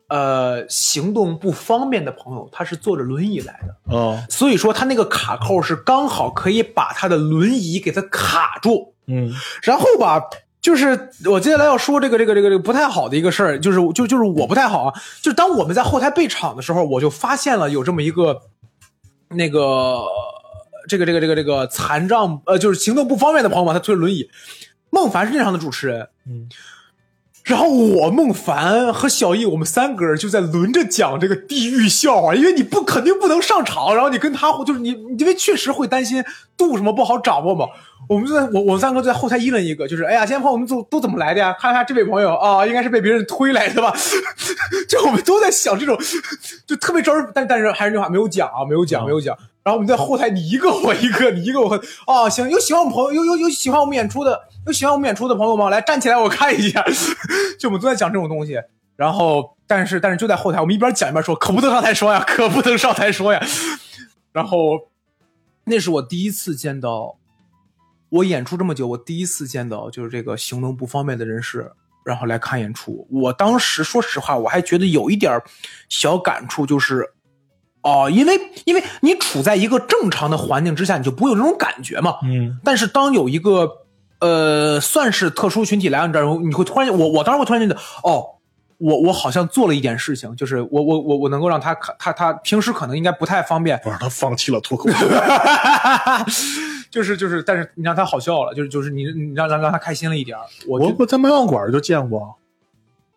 [0.10, 8.94] 呃行动不方便的朋友，他是坐着轮椅来的，哦，所以说他那个卡扣是刚好可以把他的轮椅给他卡住。
[9.08, 10.22] 嗯然后吧，
[10.62, 18.42] 就是我接下来要说这个这个这个这个不太好的一个事儿，就是就就是我不太好啊，就是当我们在后台备场的时候，我就发现了有这么一个
[19.30, 20.02] 那个
[20.88, 24.30] 这个这个这个这个残障呃，就是行动不方便的朋友嘛，他推着轮椅。
[24.90, 26.48] 孟凡是那场的主持人，嗯，
[27.48, 36.22] 然后我孟凡和小易，我们三个人就在轮着讲这个地狱笑话，因为你不肯定不能上场，然后你跟他就是你，因为确实会担心
[36.58, 37.66] 度什么不好掌握嘛。
[38.10, 41.56] 我们就在我我们三个就在后台议论一个，就是哎呀，今天朋友们都都怎么来的呀？
[41.58, 43.96] 看一下这位朋友啊，应该是被别人推来的吧？
[44.90, 45.98] 就我们都在想这种，
[46.68, 49.34] 就特别招人，但但是还是那句话，没有讲啊，没有讲，没有讲。
[49.64, 55.70] 然后我们在后台你一个我一个，你一个我和啊，行，有喜欢我们朋友，有有有喜欢我们演出的，有喜欢我们演出的朋友吗？
[55.70, 56.84] 来站起来，我看一下。
[57.58, 58.60] 就我们都在讲这种东西，
[58.98, 63.42] 然后但是但是就在后台，我们一边讲一边说，可不能上台说呀，可不能上台说呀。
[64.34, 64.90] 然后
[65.64, 67.16] 那是我第一次见到，
[68.10, 71.72] 我演出这么久，我第一次见到就是这个行动不方便的人士，
[72.04, 73.08] 然后来看演出。
[73.10, 75.42] 我当时说实话，我还觉得有一点
[75.88, 77.14] 小感触，就是
[77.84, 82.18] 哦，因为因为你处在一个正常的环境之下，你就不会有这种感觉嘛。
[82.26, 83.87] 嗯但是当有一个
[84.20, 88.34] 呃算是特殊群体来到你这儿，你会突然我我当时会突然觉得哦。
[88.80, 95.08] 我我好像做了一点事情，就是我我我我能够让他他他平时可能应该不太方便，不是他放弃了脱口秀，
[96.92, 102.36] 就是就是，但是你让他好笑了，就是就是你你让让让他开心了一点儿我我我在麦饭馆就见过，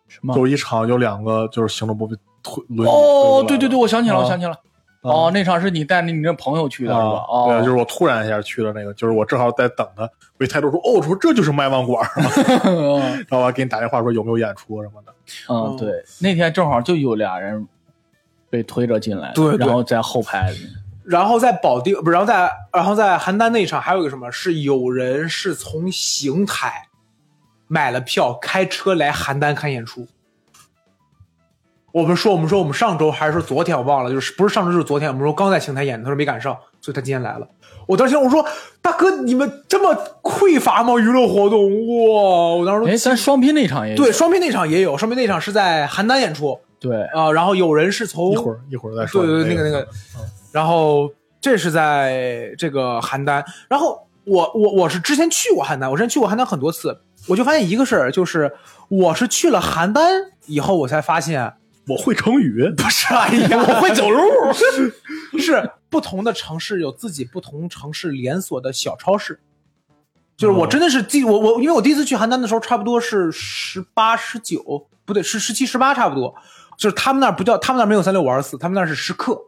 [0.07, 0.35] 什么？
[0.35, 4.57] 有一场有两个就是行动不便推轮椅哦，对对对，我想起来了，啊我想起来了。
[5.01, 7.05] 哦，那场是你带着你那朋友去的是吧？
[7.05, 10.09] 啊，哦，对，就是我突然一下去的那个，就是我正好在等他，
[10.39, 12.21] 我一抬头说，哦，我说这就是麦饭馆儿
[13.27, 15.13] 然后我还给你打电话说有没有演出什么的，
[15.49, 17.67] 嗯，对，那天正好就有俩人
[18.49, 20.53] 被推着进来，对对然后在后排。
[21.03, 26.89] 然后在保定不是，然后在然后在邯郸那场还有一个什么，是有人是从邢台
[27.67, 30.07] 买了票开车来邯郸看演出。
[31.91, 37.47] 我们说我们说我们上周还是说昨天我忘了，就是不是上周就是昨天，我们说刚在邢台演的，他说没赶上，所以他今天来了。
[37.87, 38.45] 我当时我说
[38.81, 40.97] 大哥你们这么匮乏吗？
[40.97, 42.55] 娱乐活动哇！
[42.55, 49.87] 我当时说哎，说咱双拼那场也有对，双拼那场也有，双拼那场是在邯郸演出对，啊、然后有人是从一会儿一会儿再说，对对对，那个那个，
[50.51, 58.51] 然后这是在这个邯郸，然后我我我是之前去过邯郸，我之前去过邯郸很多次，我就发现一个事儿，就是
[58.87, 60.01] 我是去了邯郸
[60.45, 61.53] 以后，我才发现
[61.91, 64.21] 我会成语，不是，哎呀，我会走路，
[65.39, 69.39] 是不同的城市有自己不同城市连锁的小超市。
[70.37, 76.33] 就是我真的是记我我，因为我第一次去邯郸的时候，差不多是十八十九，不对，是十七十八差不多。
[76.77, 79.39] 就是他们那儿不叫，他们那儿没有三六五二四，他们那儿是时刻，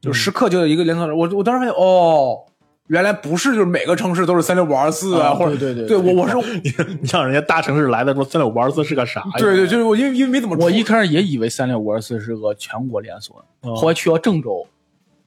[0.00, 1.04] 就是时刻就有一个连锁。
[1.06, 2.44] 我我当时发现哦，
[2.90, 9.26] 原来不是就是每个城市都是三六五二四啊，啊或者对对对对我我是 你你让人家大城市来的说三六五二四是个啥呀？
[9.38, 14.66] 对对，就是我因为因为没怎么我一开始也以为三六五二四是个全国连锁，哦后来去到郑州，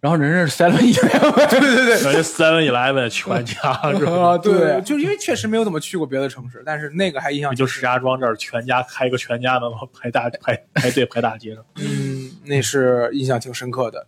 [0.01, 1.93] 然后人家是 seven eleven，对对对。
[1.93, 3.53] 人家 Seven Eleven 全家
[3.97, 4.11] 是吧？
[4.11, 14.05] 啊，对，就是因为确实没有怎么去过别的城市，但是那个还印象就石家庄这儿全家开个全家的排大排排队排大街上，嗯，那是印象挺深刻的。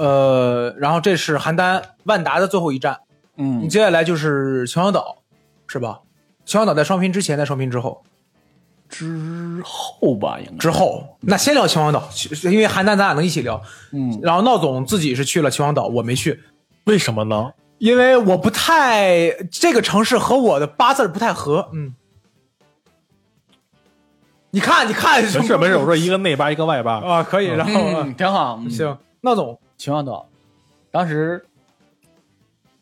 [0.00, 3.00] 呃，然后这是邯郸万达的最后一站，
[3.36, 5.18] 嗯你，接下来就是秦皇岛，
[5.66, 6.00] 是吧？
[6.46, 8.02] 秦皇岛在双拼之前，在双拼之后，
[8.88, 12.08] 之后吧，应该之后那先聊秦皇岛，
[12.44, 13.60] 因为邯郸咱俩能一起聊。
[13.92, 16.40] 嗯，然后闹总自己是去了秦皇岛，我没去，
[16.84, 17.52] 为什么呢？
[17.76, 21.68] 因为我不太这个城市和我的八字儿不太合。
[21.74, 21.94] 嗯，
[24.50, 28.58] 你看，你看，没事 没事，我说一个内八一个外八，啊，可以，然后、嗯，挺好。
[28.62, 30.28] 嗯行，闹总，秦皇岛，
[30.90, 31.42] 当时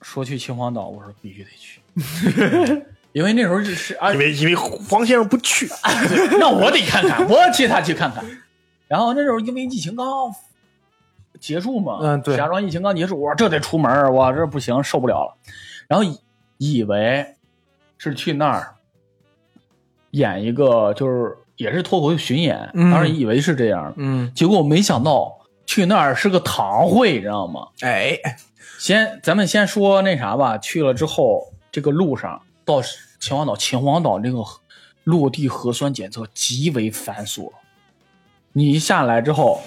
[0.03, 1.81] 说去秦皇岛，我说必须得去，
[3.15, 5.69] 因为那时候是啊因，为因为黄先生不去，
[6.41, 8.25] 那我得看看，我替他去看看。
[8.89, 10.35] 然后那时候因为疫情刚
[11.39, 12.35] 结束嘛，嗯对。
[12.35, 15.37] 石家庄疫情刚结束，我说这得出门，我这不行，受不了了。
[15.87, 16.19] 然后以
[16.57, 17.25] 以为
[17.97, 18.75] 是去那儿
[20.11, 22.91] 演一个，就是也是脱口秀巡演，嗯。
[22.91, 25.38] 当时以为是这样，嗯，结果没想到
[25.69, 27.69] 去那儿是个堂会，你知道吗？
[27.83, 28.19] 哎，
[28.79, 32.81] 先咱们先说那啥吧，去了之后，这个路上到
[33.21, 34.43] 秦皇岛，秦皇岛这个
[35.05, 37.53] 落地核酸检测极为繁琐。
[38.55, 39.61] 你一下来之后，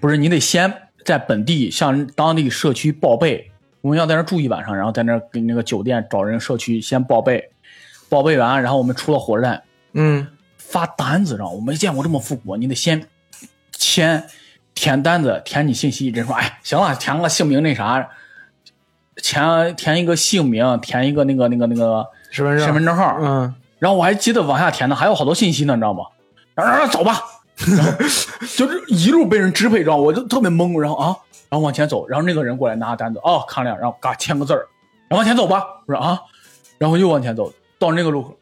[0.00, 0.72] 不是你得先
[1.04, 7.50] 在本地向当地社区报备，我们要在那儿住一晚上，然后在那儿给那个酒店找人社区先报备，
[8.08, 9.60] 报备完，然后我们出了火车站，
[9.94, 10.24] 嗯
[10.56, 11.50] 发单子，知道吗？
[11.54, 13.04] 我没见过这么复古，你得先
[13.72, 14.24] 先
[14.74, 18.08] 填单子，填你信息，人说，哎，行了，填个姓名那啥，
[19.16, 26.04] 填填一个姓名，填一个那个那个那个身份证，身份证号，嗯，然后我还记得往下填呢，还有好多信息呢，你知道吗？
[26.54, 27.20] 然后然后走吧，
[27.76, 27.92] 然后
[28.56, 30.02] 就是一路被人支配，知道吗？
[30.02, 31.16] 我就特别懵，然后啊，
[31.48, 34.66] 然后往前走，然后那个人过来拿单子，哦，看了，然后嘎签个字儿，
[35.08, 36.18] 然后往前走吧，我说啊，
[36.78, 38.36] 然后又往前走，到那个路口，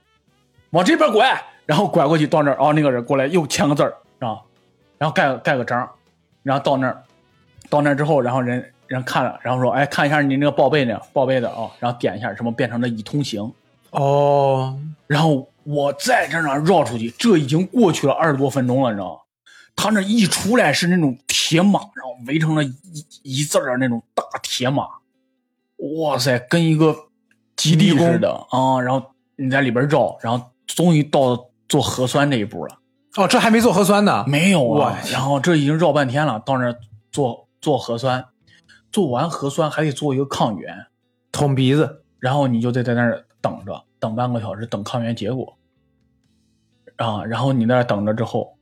[0.71, 4.39] 往这边拐，然后拐过去到那儿，哦，那个人过来又签个字儿，啊，
[4.99, 5.89] 然后盖个盖个章，
[6.49, 7.03] 然后到那儿，
[7.69, 13.53] 到那儿之后，然后人人看了，然后说，哎，看一下你那个报备呢，报备的哦，然后点一下什么变成了已通行。
[13.91, 14.75] 哦，
[15.07, 19.21] 然后我再这儿绕出去，这已经过去了二十多分钟了，你知道吗？
[19.77, 22.75] 他那一出来是那种铁马，然后围成了一
[23.25, 24.87] 一字儿那种大铁马，
[25.99, 26.97] 哇塞，跟一个
[27.57, 28.81] 基地似的啊！
[28.81, 32.79] 然后你在里边绕，然后终于到做核酸这一步了。
[33.17, 36.77] 哦，这还没做核酸呢，没有啊，然后这已经绕半天了，到那儿
[37.11, 38.25] 做做核酸，
[38.93, 40.87] 做完核酸还得做一个抗原，
[41.33, 45.57] 捅鼻子，然后你就得在那儿等着，等半个小时，等抗原结果。
[46.97, 48.57] 啊，然后你在那儿等着之后，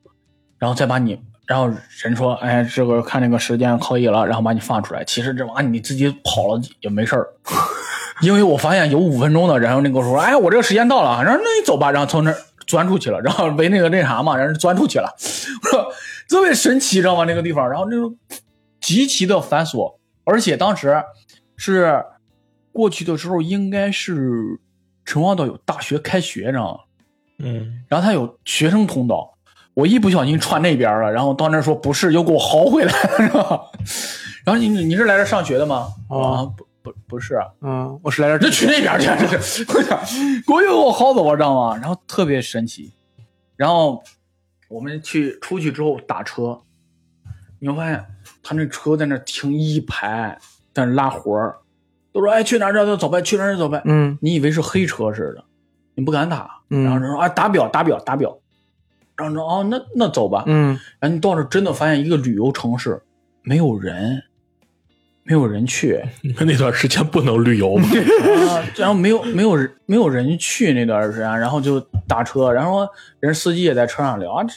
[0.59, 1.68] 然后再把你，然后
[2.02, 5.04] 人说，哎，这个看这个时间可以了，然后把你放出来。
[5.04, 7.26] 其实这玩意儿你自己跑了也没事儿，
[8.22, 15.09] 因为我发现有五分钟的，然后那个说，哎，我这个时间到了，然后那你走吧，然后从那儿钻出去了， 然后围那个那啥嘛，然后钻出去了，
[16.29, 17.24] 特别神奇，知道吗？
[17.24, 18.16] 那个地方，然后那种
[18.81, 21.02] 极其的繁琐，而且当时
[21.57, 22.05] 是
[22.72, 24.59] 过去的时候，应该是
[25.05, 26.81] 陈望道有大学开学，知道吗？
[27.38, 29.35] 嗯，然后他有学生通道，
[29.74, 33.61] 我一不小心串那边了，然后到那儿说不是，又给我薅回来了，是吧？
[34.44, 35.88] 然后你你是来这上学的吗？
[36.09, 39.99] 哦啊，不不不是，嗯，我是来这那去那边去，这是，我想，
[40.46, 41.77] 给我又给我薅走了，知道吗？
[41.77, 42.92] 然后特别神奇，
[43.57, 44.03] 然后
[44.68, 46.61] 我们去出去之后打车，
[47.59, 48.05] 你会发现
[48.40, 50.38] 他那车在那停一排，
[50.72, 51.57] 在那拉活儿，
[52.12, 54.16] 都说哎去哪儿哪儿走呗，去哪儿哪儿走呗，嗯。
[54.20, 55.44] 你以为是黑车似的，
[55.96, 56.85] 你不敢打，嗯。
[56.85, 58.38] 然后人说啊打表打表打表，
[59.16, 63.03] 然后说哦那那走吧，嗯，然后你到这真的发现一个旅游城市
[63.42, 64.22] 没有人，
[65.26, 67.88] 没有人去你们 那段时间不能旅游吗？
[68.48, 72.86] 啊， 然后没有没有人没有人去那段时间，然后就打车，然后
[73.18, 74.54] 人司机也在车上聊啊，这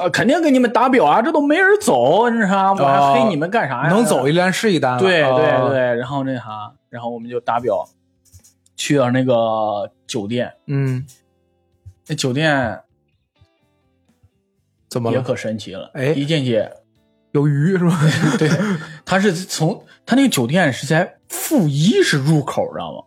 [0.00, 2.82] 这肯定给你们打表啊，这都没人走，你知道吗？
[2.82, 3.90] 我还黑你们干啥呀？
[3.90, 7.88] 能走一单是一单了，对哦对对，然后那啥，然后我们就打表，
[8.76, 11.06] 去了那个酒店，嗯，
[12.08, 12.80] 那酒店
[14.90, 15.16] 怎么了？
[15.16, 16.62] 也可神奇了，哎一进去，
[17.32, 17.98] 有鱼是吧？
[18.38, 18.50] 对，
[19.06, 23.04] 他是从他那个酒店是在负一是入口，知道吗？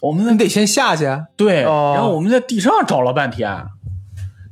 [0.00, 1.92] 我们你得先下去，啊对，哦。
[1.94, 3.66] 然后我们在地上找了半天，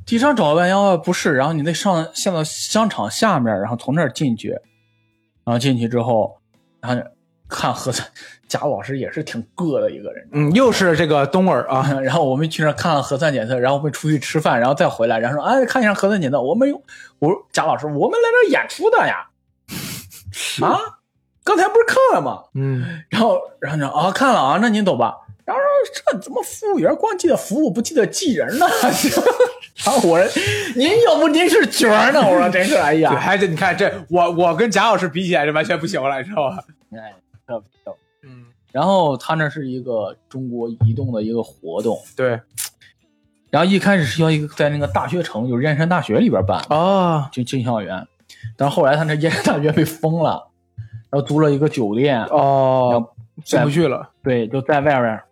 [0.05, 4.49] 地上找了半天哦不是，然后你得上下到商场下面，然后从那儿进去，
[5.45, 6.41] 然后进去之后，
[6.81, 7.01] 然后
[7.47, 8.05] 看核酸，
[8.49, 16.83] 贾老师也是挺个的一个人，嗯，又是这个东儿啊， 然后我们去那儿看了核酸检测，然后我们出去吃饭，然后再回来，然后说哎看一下核酸检测，我们有
[17.19, 19.29] 我说贾老师，我们来这儿演出的呀，
[20.61, 20.96] 啊，
[21.47, 22.43] 刚才不是看了吗？
[22.55, 25.15] 嗯，然后然后呢啊看了啊，那您走吧。
[25.45, 28.65] 然后说这怎么服务员光记得服务不记得记人呢？
[29.85, 30.41] 然后我说
[30.75, 32.19] 您要不您是角儿呢？
[32.19, 36.57] 我说真是哎对，呀，还是你看这我我跟贾老师比起来，这完全不行了，你知道吧？
[36.91, 37.13] 哎，
[37.47, 37.95] 特别逗。
[38.23, 42.41] 嗯，然后他那是一个中国移动的一个活动，对，
[43.49, 48.05] 然后一开始是要一个在那个大学城，就是燕山大学里边办，啊就进校园，
[48.57, 50.46] 但是后来他那燕山大学被封了，
[51.09, 53.09] 然后租了一个酒店，哦，
[53.43, 55.23] 进不去了，对，就在外边儿，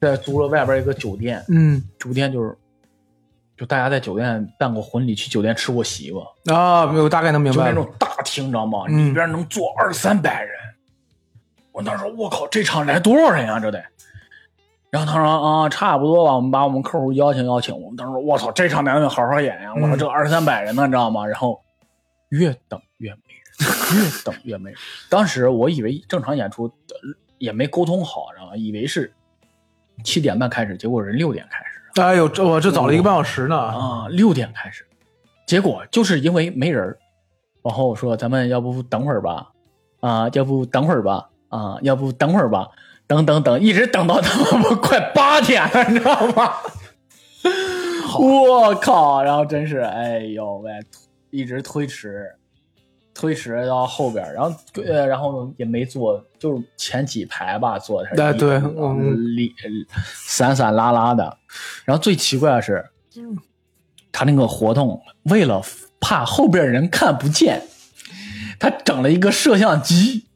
[0.00, 2.56] 再租了外边儿一个酒店，嗯酒店就是，
[3.56, 8.84] 就大家在酒店办过婚礼，去酒店吃过席吧，啊，我大概能明白就，那种大厅，你知道吗？
[8.88, 10.50] 嗯里边能坐二三百人。
[11.72, 13.58] 我当时说，我靠，这场来多少人啊？
[13.58, 13.82] 这得。
[14.90, 17.76] 然后他说啊，差不多吧，我们把我们客户邀请邀请。
[17.76, 19.72] 我们当时说，我操，这场咱们好好演呀！
[19.74, 21.26] 我说嗯这二三百人呢，你知道吗？
[21.26, 21.60] 然后
[22.28, 23.33] 越等越没人，
[23.94, 24.78] 越等越没人。
[25.08, 26.96] 当时我以为正常演出呃
[27.38, 28.56] 也没沟通好，知道吗？
[28.56, 29.12] 以为是
[30.02, 32.00] 七点半开始，结果人六点开始。
[32.00, 34.84] 哎呦，这我这早了一个半小时呢，啊，六点开始，
[35.46, 36.98] 结果就是因为没人儿，
[37.62, 39.50] 然后我说咱们要不等会儿吧，
[40.00, 42.68] 啊，要不等会儿吧，啊，要不等会儿吧，
[43.06, 46.52] 等等等，一直等到他妈快八点了，你知道吗？
[48.18, 49.22] 我靠！
[49.22, 50.72] 然后真是，哎呦喂，
[51.30, 52.32] 一直推迟，
[53.14, 54.52] 推迟到后边，然后
[54.84, 59.54] 呃，然后也没坐，就是前几排吧，坐的是哎对里嗯里
[60.26, 61.38] 散散拉拉的。
[61.84, 62.84] 然后最奇怪的是，
[64.10, 65.62] 他那个活动为了
[66.00, 67.62] 怕后边人看不见，
[68.58, 70.26] 他整了一个摄像机，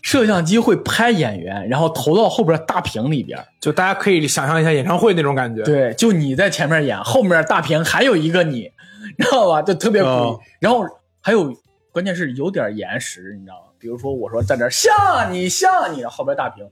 [0.00, 3.44] 摄像机会拍演员，然后投到后边大屏里边。
[3.60, 5.62] 就大家可以想象一下演唱会那种感觉。
[5.64, 8.70] 对，就你在前面演，后面大屏还有一个你，
[9.18, 9.60] 知道吧？
[9.60, 10.08] 就特别诡异。
[10.08, 10.84] 哦然后
[11.20, 11.52] 还有，
[11.92, 13.72] 关键是有点延时，你知道吗？
[13.78, 16.68] 比如说我说在这儿像你像你，后边大屏。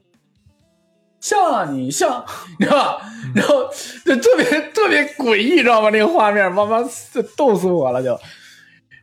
[1.21, 2.25] 像你像，
[2.61, 3.11] 你知道吧？
[3.35, 3.69] 然后
[4.05, 5.91] 就特别特别诡异，知道吗？
[5.91, 6.79] 那个画面，妈妈
[7.13, 8.19] 这逗死我了就。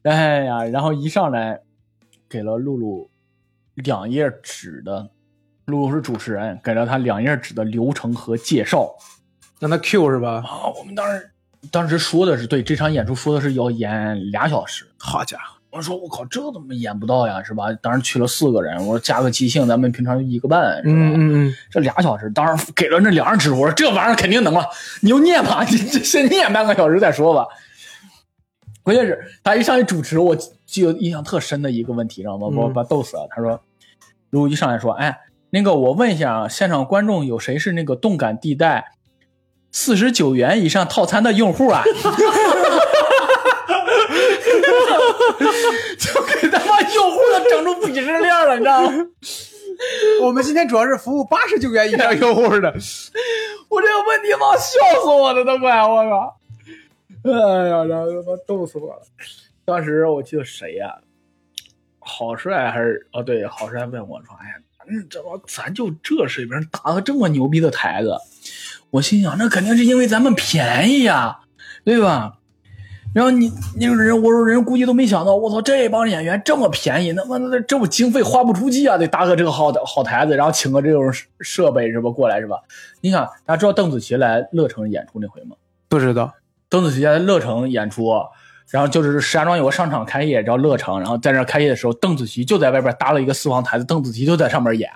[0.03, 1.59] 哎呀，然后一上来
[2.30, 3.09] 给了露露
[3.74, 5.09] 两页纸的，
[5.66, 8.95] 露露是主持人，给了他两页纸的流程和介绍。
[9.59, 10.43] 让他 Q 是吧？
[10.47, 11.32] 啊，我们当时
[11.70, 14.86] 当时说的是对这场演出说的是要演俩小时。
[14.97, 17.43] 好家伙，我说我靠，这怎么演不到呀？
[17.43, 17.65] 是吧？
[17.82, 20.89] 当时去了四个人，我说加个即兴，咱们平常就一个半，是吧？
[20.95, 24.65] 嗯嗯嗯，这俩小时，当时给了那两张纸，我说这玩意儿肯定能了，
[25.01, 27.45] 你就念吧，你这先念半个小时再说吧。
[28.84, 30.34] 关键是他一上去主持，我
[30.65, 32.47] 记得印象特深的一个问题，知道吗？
[32.49, 33.28] 把我嗯把逗死了。
[33.30, 33.59] 他说，
[34.30, 35.17] 如果一上来说，哎，
[35.49, 38.93] 那个我问一下啊，现场观众有谁是那个动感地带
[39.73, 41.84] 四十九元以上套餐的用户啊？
[45.99, 49.05] 就给他妈用户都整出鄙视链了，你知道吗？
[50.21, 52.73] 我们今天主要是服务八十九元以上 用户的。
[53.69, 55.81] 我这个问题妈笑死我了，都快！
[55.86, 56.38] 我靠！
[57.23, 59.01] 哎呀，然后他妈逗死我了。
[59.65, 60.95] 当时我记得谁呀、
[61.99, 68.15] 郝帅还是哦对，郝帅问我说：“哎呀，咱这帮咱就这水平打个这么牛逼的台子？”
[68.91, 71.39] 我心想，那肯定是因为咱们便宜呀，
[71.83, 72.38] 对吧？
[73.16, 73.49] 然后你
[73.80, 82.09] 那个人，我说人估计都没想到，我操，这帮演员这么便宜，那妈那这不经费花不出去啊，得搭个这个好好台子，然后请个这种设设备是吧？
[82.09, 82.57] 过来是吧？
[82.99, 85.55] 你想，大家知道邓紫棋来乐城演出那回吗？
[85.88, 86.34] 不知道，
[86.68, 88.11] 邓紫棋在乐城演出，
[88.70, 94.89] 然后就是石家庄有个商场开业叫乐城，然后在那开业的时候，邓紫棋就在外边搭了一个四方台子，邓紫棋就在上面演，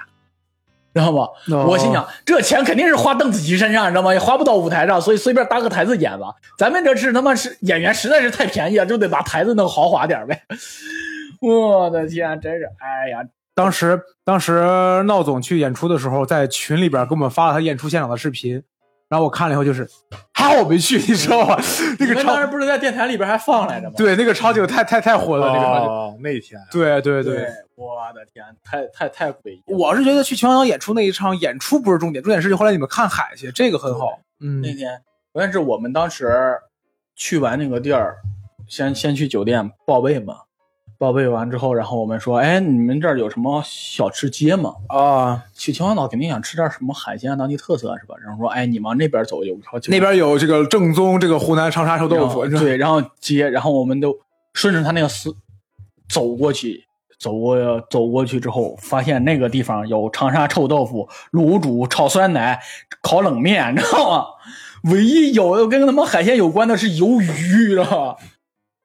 [0.94, 1.28] 知道吗？
[1.52, 4.14] 哦我心想，这钱肯定是花邓紫棋身上，你知道吗？
[4.14, 6.34] 也花不到舞台上，所以随便搭个台子演吧。
[6.58, 10.42] 咱们这是他妈是演员实在是太便宜了，就得把台子弄豪华点呗。
[11.42, 13.20] 我的天，真是，哎呀，
[13.56, 18.62] 当时当时闹总去演出的时候，在群里边给我们发了他演出现场的视频，
[19.10, 19.90] 然后我看了以后就是，
[20.34, 21.58] 还好我没去，你知道吗？
[22.00, 23.96] 那个你们当时不是在电台里边还放来着吗？
[23.98, 25.90] 对那个场景太太太火了，那个场景。
[25.90, 29.64] 哦，那天对对对，我的天，太太太诡异。
[29.66, 34.20] 我是觉得去秦皇岛演出那一场演出不是重点，重点是后来你们看海去，这个很好。
[34.40, 35.02] 嗯那天，
[35.32, 36.32] 关键是我们当时
[37.16, 38.18] 去完那个地儿，
[38.68, 40.36] 先先去酒店报备嘛，
[41.00, 44.76] 报备完之后，然后我们说，哎，你们这儿有什么小吃街吗？
[44.90, 48.16] 啊，去秦皇岛肯定想吃点什么海鲜啊，当地特色是吧？
[48.22, 54.14] 然后说，哎，你往那边走有条街，那边有这个正宗这个湖南长沙臭豆腐，对，然后街，然后我们都
[54.54, 55.34] 顺着他那个思
[56.10, 56.84] 走过去。
[57.18, 62.58] 走过走过去之后，发现那个地方有长沙臭豆腐、卤煮、炒酸奶、
[63.02, 64.26] 烤冷面，你知道吗？
[64.90, 68.16] 唯一有的跟他妈海鲜有关的是鱿鱼，知道吧？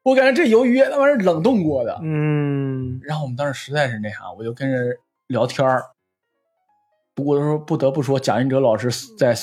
[0.05, 1.99] 我感觉这鱿鱼那玩意儿冷冻过的。
[2.03, 4.95] 嗯，然后我们当时实在是那啥，我就跟人
[5.25, 5.83] 聊天儿。
[7.15, 9.35] 不过说不得不说，贾云哲老师在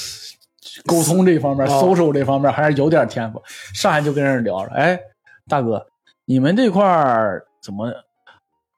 [0.88, 3.42] 沟通这方面、哦 social 这方面还是有点天赋。
[3.74, 4.98] 上来就跟人聊了，哎，
[5.46, 5.86] 大哥，
[6.24, 7.92] 你们这块儿怎么？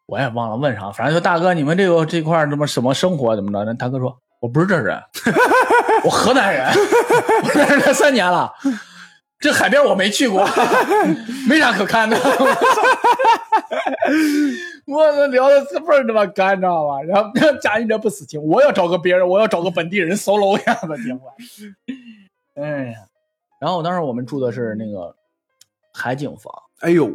[0.06, 3.64] 我也忘了问啥，反正就大哥，你们这个这块儿怎么什么生活怎么着？
[3.64, 5.00] 那大哥说，我不是这人，
[6.04, 6.66] 我河南人，
[7.44, 8.52] 我在这儿待三年了。
[9.38, 10.46] 这海边我没去过，
[11.48, 12.16] 没啥可看的。
[14.86, 17.00] 我操，聊的倍儿他妈干，知道吧？
[17.02, 17.30] 然后
[17.60, 21.34] 贾云哲不死心，我要找个别人，我要找个本地人 solo 一样的情况。
[22.54, 22.98] 哎呀，
[23.60, 25.14] 然后当时我们住的是那个
[25.92, 27.10] 海景房，哎呦，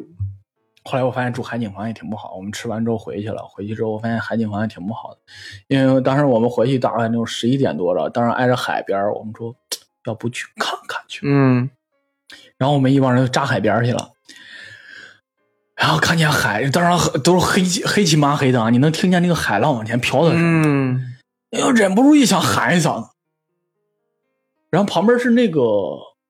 [0.83, 2.35] 后来我发现住海景房也挺不好。
[2.35, 5.19] 我们吃完之后回去了，回去之后我发现海景房也挺不好的，
[5.67, 9.55] 因为当时我们回去大概就十一点多了，当时挨着海边，我们说
[10.05, 11.21] 要不去看看去。
[11.23, 11.69] 嗯，
[12.59, 14.11] 然后我们一帮人就扎海边去了，
[15.75, 21.15] 然后看见海，当然都是黑漆黑漆麻黑的啊，你能听见那个海浪往前飘的声音，嗯，
[21.51, 23.09] 哎呦，忍不住一想喊一嗓子。
[24.69, 25.61] 然后旁边是那个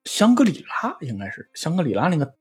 [0.05, 2.31] 香格里拉，应该是香格里拉那个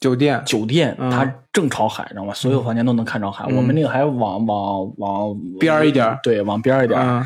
[0.00, 2.34] 酒店，酒店，嗯它正朝海，知道吗？
[2.34, 3.44] 所有房间都能看着海。
[3.48, 6.98] 嗯我们那个还往往往边儿一点对，往边儿一点。
[6.98, 7.24] 嗯，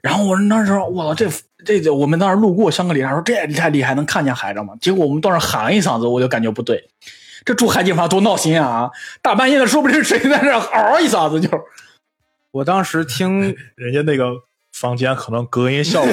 [0.00, 1.28] 然后我那时候，我操，这
[1.64, 4.74] 这这，我们当时路过香格里拉，说这也太厉害，能看见海，知道吗？
[4.80, 6.88] 结果我们到那儿喊了一嗓子，我就感觉不对，
[7.44, 8.90] 这住海景房多闹心啊！
[9.22, 11.48] 大半夜的，说不定谁在那 嗷一嗓子就，
[12.52, 14.32] 我当时听，人家那个
[14.74, 16.12] 房间可能隔音效果。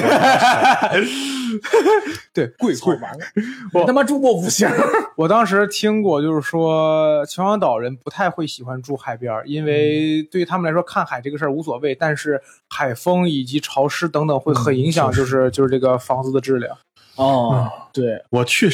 [2.32, 2.94] 对，贵贵。
[2.96, 3.24] 完了，
[3.72, 4.68] 我他妈住过五星。
[5.16, 16.78] 我当时听过，就是说秦皇岛人不太会喜欢住海边，因为对于他们来说看海这个事儿无所谓，但是海风以及潮湿等等会很影响，嗯就是就是这个房子的质量。
[17.16, 18.70] 哦，对，我去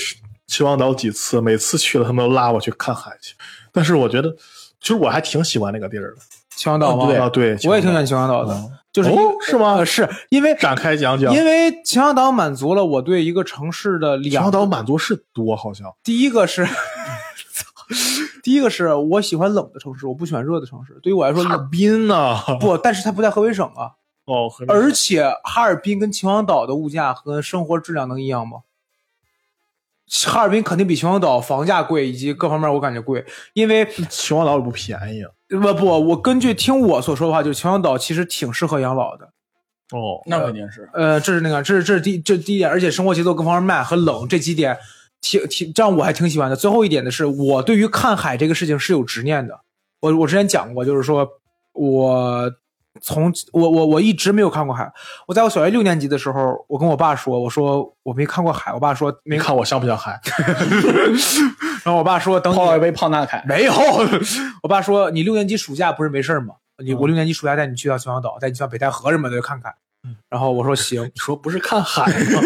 [0.46, 3.34] 秦皇岛几次，每次去了他们都拉我去看海去，
[3.72, 4.36] 但是我觉得，
[4.80, 6.20] 其实我还挺喜欢那个地儿的。
[6.58, 7.04] 秦皇岛吗？
[7.04, 11.32] 哦对啊，对，我也挺喜欢秦皇岛的，嗯就是哦是吗呃是因为展开讲讲。
[11.32, 16.66] 因为秦皇岛满足了我对一个城市的秦两皇岛满足是多，好像第一个是，
[18.42, 20.98] 第一个是我喜欢冷的城市，我不喜欢热的城市。
[21.00, 22.36] 对于我来说，哈尔滨呢？
[22.58, 23.92] 不，但是它不在河北省啊。
[24.24, 28.58] 哦，而且哈尔滨跟秦皇岛的物价和生活质量能一样吗？
[30.26, 35.30] 哈尔滨肯定比秦皇岛房价贵，以及各方面我感觉贵，因为秦皇岛也不便宜啊。
[35.48, 39.26] 不不，我根据听我所说的话，就是秦皇岛其实挺适合养老的。
[39.92, 40.88] 哦，那肯定是。
[40.92, 44.76] 呃，这是那个，这是这是第这第一点，而且生活节奏各方面慢和冷这几点，
[45.22, 46.56] 挺挺这样我还挺喜欢的。
[46.56, 49.60] 最后一点的是，我对于看海这个事情是有执念的。
[50.00, 51.26] 我我之前讲过，就是说
[51.72, 52.52] 我
[53.00, 54.90] 从我我我一直没有看过海。
[55.26, 58.72] 我在我小学六年级的时候，我跟我爸说，我说我没看过海。
[58.72, 60.20] 我爸说没你看我像不像海？
[61.84, 63.72] 然后我爸说等你泡一杯胖大凯，没有，
[64.62, 66.54] 我爸说你六年级暑假不是没事儿吗？
[66.84, 69.74] 你嗯我六年级暑假带你去趟秦皇岛，带你去趟北戴河什么的看看。
[70.28, 72.40] 然后我说行， 你说不是看海吗？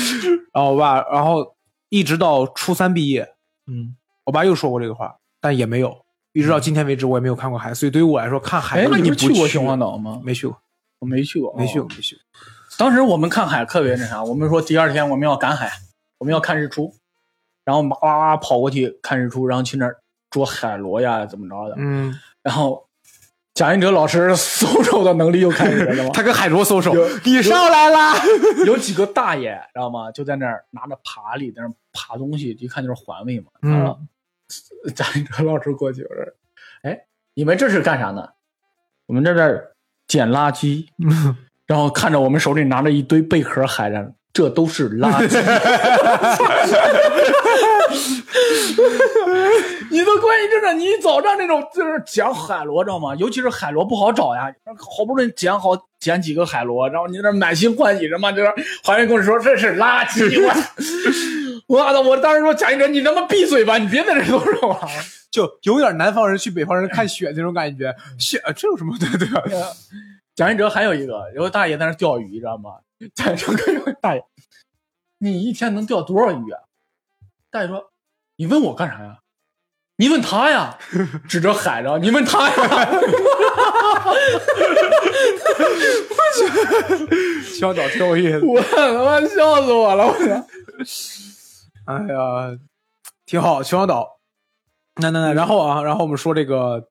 [0.52, 1.54] 然后我爸，然后
[1.88, 3.28] 一直到初三毕业，
[3.66, 10.20] 嗯，我爸又说过这个话，但也没有，一直到今天为止我也没有看过海，所以对于我来说，看海哎，那你去过秦皇岛吗？
[10.22, 10.56] 没去过，
[11.00, 11.94] 我没去过，没去过，哦。
[11.94, 12.22] 没去过。
[12.78, 15.70] 当时我们看海特别那啥，我们说第二天我们要赶海，
[16.18, 16.94] 我们要看日出，
[17.64, 19.96] 然后哇哇哇跑过去看日出，然后去那儿
[20.30, 21.74] 捉海螺呀，怎么着的。
[21.78, 22.86] 嗯，然后
[23.54, 28.14] 贾云哲老师 搜手的能力又开始了吗， 他跟海螺搜手，你上来啦！
[28.64, 30.12] 有几个大爷知道吗？
[30.12, 33.46] 就在那儿拿着爬犁在那儿爬东西，一看就是环卫嘛。
[33.62, 34.08] 嗯
[34.94, 36.24] 贾云哲老师过去我说
[36.82, 36.98] ：“哎，
[37.34, 38.28] 你们这是干啥呢？
[39.06, 39.62] 我们在这在
[40.06, 40.86] 捡垃圾。
[41.66, 45.38] ”然后看着我们手里拿着一堆贝壳海着，这都是垃圾。
[49.90, 53.14] 你都关于这的，你早上那种就是捡海螺，知道吗？
[53.16, 58.50] 尤其是海螺不好找呀，好不容易捡好捡几个海螺，然后你在那满心欢喜什么，就是
[58.84, 60.26] 环卫工人说这是垃圾，
[61.66, 62.00] 我 我操！
[62.00, 64.88] 我当时说贾一哲，你他妈闭嘴吧，你别在这说说话。
[65.30, 69.42] 就有点南方人去北方人看雪那种感觉，雪这有什么对 对吧？
[70.34, 72.70] 贾云哲还有一个，有个大爷在那钓鱼，知道吗？
[73.14, 74.22] 贾云哲跟大爷，
[75.18, 76.60] 你一天能钓多少鱼啊？
[77.50, 77.90] 大爷说
[78.36, 79.18] ：“你问我干啥呀？
[79.96, 80.78] 你问他呀，
[81.28, 82.90] 指着海着，你问他呀。
[87.52, 88.40] 秦皇岛挺有意思”。
[88.46, 90.06] 我他妈笑死我了！
[90.06, 90.46] 我操！
[91.88, 92.58] 哎呀，
[93.24, 94.18] 挺好，秦皇岛。
[95.00, 96.86] 那那那，然后啊，然后我们说这个，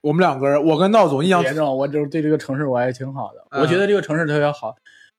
[0.00, 4.74] 我们两个人，我跟闹总印象别正，我就是对这个城市我还挺好的，嗯我觉得这个城市特别好。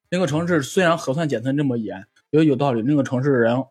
[0.09, 2.81] 那个城市虽然核酸检测这么严，觉得有道理。
[2.81, 3.63] 那个城市人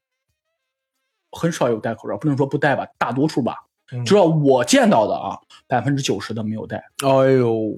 [1.33, 3.57] 很少有戴口罩，不能说不戴吧，大多数吧。
[3.91, 6.77] 嗯至少我见到的啊，百分之九十的没有戴。
[7.05, 7.77] 哎呦，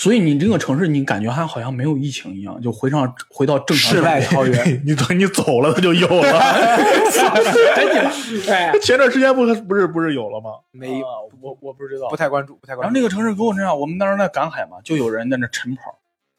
[0.00, 4.64] 所以你这个城市，你感觉还好像没有疫情一样，就回上回到正常世外桃源。
[4.86, 6.32] 你等你走了，它就有了。
[7.76, 8.10] 赶紧了，
[8.48, 10.52] 哎，前段时间不不是不是有了吗？
[10.70, 12.16] 没有，啊我我不知道不。
[12.16, 12.82] 太关注，不太关注。
[12.82, 15.98] 然后那个城市给我这样，我们当时在赶海嘛，就有人在那晨跑，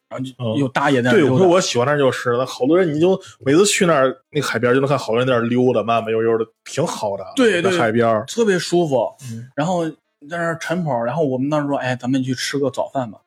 [0.10, 1.48] 然后就嗯有大爷在那对，我说。
[1.48, 7.24] 我喜欢那儿就是了，好多人你就每次去那儿那个海边就能看好多人在那儿溜达，慢慢悠悠的，挺好的。
[7.36, 9.08] 对对在海边儿，特别舒服。
[9.30, 13.20] 嗯然后在那儿晨跑，然后我们当时说，哎，咱们去吃个早饭吧。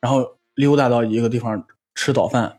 [0.00, 2.58] 然后溜达到一个地方吃早饭，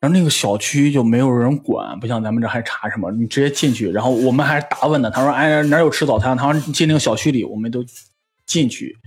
[0.00, 5.10] 然后那个小区就没有人管，不像咱们这还查什么，你直接进去，然后我们还是答问呢。
[5.10, 6.36] 他说，哎，哪有吃早餐？
[6.36, 7.84] 他说进那个小区里，我们都
[8.46, 8.98] 进去。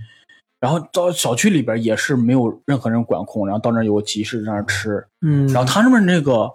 [0.58, 6.50] 然后到小区里边也是没有任何人管控，然后到那儿有个集市在那吃，嗯，然后他们那个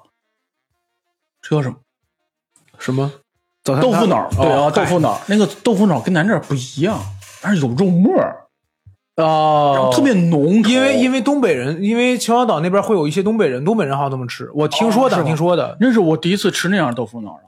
[1.42, 1.76] 这叫什么？
[2.80, 3.12] 什么
[3.64, 7.00] 早餐豆腐脑，对啊，哦豆腐脑，那个豆腐脑跟咱这不一样，
[7.44, 8.41] 但是有肉末儿，
[9.22, 15.78] 哦，然后特别浓，因为因为东北人，因为秦皇岛那边会有一些东北人，东北人好像这么吃，我听说的，哦听说的。
[15.80, 17.40] 那是我第一次吃那样豆腐脑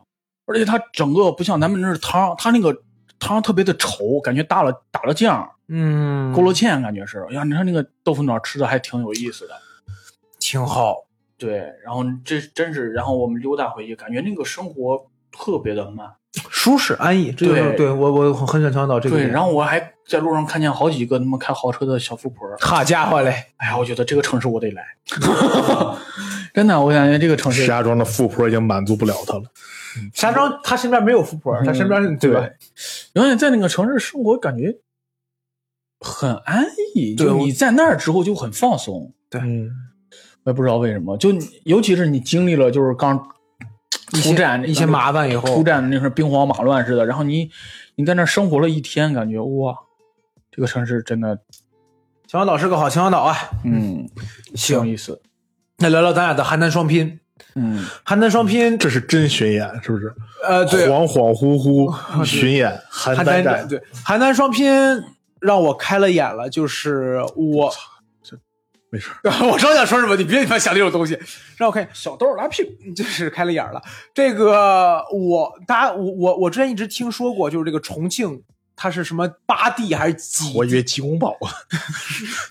[0.46, 2.76] 而且它整个不像咱们那儿汤，它那个
[3.18, 7.26] 汤特别的稠，感觉打了打了酱，嗯，勾了芡，感觉是。
[7.30, 9.54] 哎呀，你看那个豆腐脑吃的还挺有意思的。
[10.40, 11.06] 挺好。
[11.38, 16.10] 对，然后这真是，然后我们溜达回去，感觉那个生活特别的慢。
[16.64, 24.82] 舒适安逸，这就是对对我我很想强调这个对，然后我还在路上看见好几个他妈开豪车的小富婆，好家伙嘞，哎呀，我觉得这个城市我得来，
[26.56, 29.44] 真的，我感觉这个城市石家庄的富婆已经满足不了他了。
[30.14, 32.48] 石家庄他身边没有富婆，他身边是对吧？
[33.16, 34.78] 而且在那个城市生活，感觉
[36.00, 39.14] 很安逸，就你在那儿之后就很放松。
[39.30, 39.42] 对，
[40.46, 41.30] 我也不知道为什么，就
[41.66, 43.22] 尤其是你经历了就是刚
[44.22, 47.50] 出战一些麻烦以后出战的那时候兵荒马乱似的，然后你
[47.96, 49.76] 你在那儿生活了一天，感觉哇，
[50.52, 51.40] 这个城市真的
[52.28, 53.36] 秦皇岛是个好秦皇岛啊。
[53.64, 54.08] 嗯
[54.56, 55.22] 挺有意思。
[55.78, 57.20] 那聊聊咱俩的邯郸双拼，
[57.56, 60.14] 嗯，邯郸双拼，这是真巡演，是不是？
[60.48, 61.92] 呃，对，恍恍惚惚
[62.24, 64.72] 巡演邯郸对邯郸双拼
[65.40, 67.74] 让我开了眼了，就是我，
[68.94, 69.10] 没事。
[69.50, 71.18] 我正想说什么，你别他妈想这种东西，
[71.58, 73.82] 让我看小豆拉屁股， 就是开了眼了。
[74.14, 78.44] 这个我大家我我我之前一直听说过，就是这个重庆。
[78.76, 80.52] 它是什么八地还是几？
[80.56, 81.38] 我以为鸡公堡，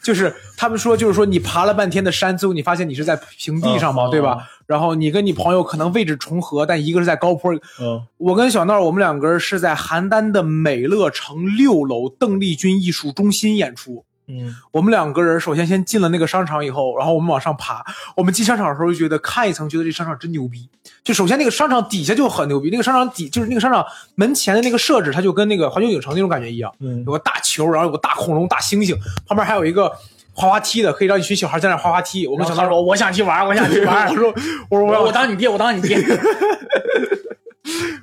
[0.05, 4.39] 就是他们说，就是说你爬了半天的山，最后你发现你是在平地上嘛，嗯对吧？
[4.65, 14.05] 然后你跟你朋友可能位置重合，但一个是在高坡，嗯，我跟小闹，我们两个人是在邯郸的美乐城六楼邓丽君艺术中心演出。
[14.29, 17.85] 嗯，我们两个人首先先进了那个商场以后，然后我们往上爬。
[18.17, 20.69] 我们进商场的时候就觉得看一层，觉得这商场真牛逼。
[21.03, 28.97] 就首先那个商场底下就很牛逼，那个商场底就是那个商场门前的那个设置，它就跟那个环球影城那种感觉一样，嗯有个大球，然后有个大恐龙、大猩猩，
[29.27, 29.91] 旁边还有一个
[30.33, 32.27] 滑滑梯的，可以让一群小孩在那滑滑梯。
[32.27, 34.33] 我跟小闹然后他说我想去玩，我想去玩，我说
[34.71, 35.99] 我说我我当你爹，我当你爹。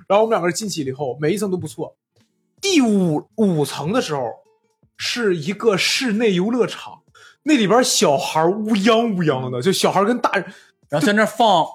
[0.07, 1.95] 然后我们两个人进去了以后，每一层都不错。
[2.61, 4.21] 第五五层的时候，
[5.01, 6.99] 是一个室内游乐场，
[7.43, 10.45] 那里边小孩乌泱乌泱的，就小孩跟大人，
[10.89, 11.65] 然后在那放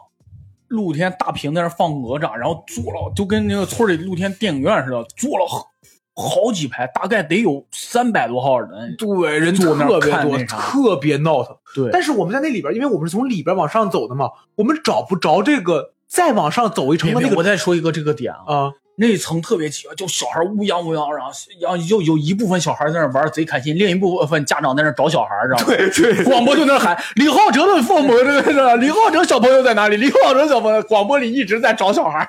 [0.69, 5.67] 露天大屏，在那放哪吒，然后坐了就跟那个村里露天电影院似的，坐了好
[6.15, 8.95] 好几排，大概得有三百多号人。
[8.99, 9.99] 对人特别多，
[10.47, 11.57] 特别闹腾。
[11.75, 25.65] 对但是我们在那里边，因为我们是从里边往上走的嘛，我们找不着这个再往上走一层的那个我再说一个这个点啊，啊，那一层特别奇怪，就小孩乌泱乌泱，然后然后就有一部分小孩在那玩贼开心，另一部分家长在那找小孩，知道吗？
[25.65, 29.97] 对对，广播就那喊李浩哲的父母，这个李浩哲小朋友在哪里？
[29.97, 32.29] 李浩哲小朋友，广播里一直在找小孩。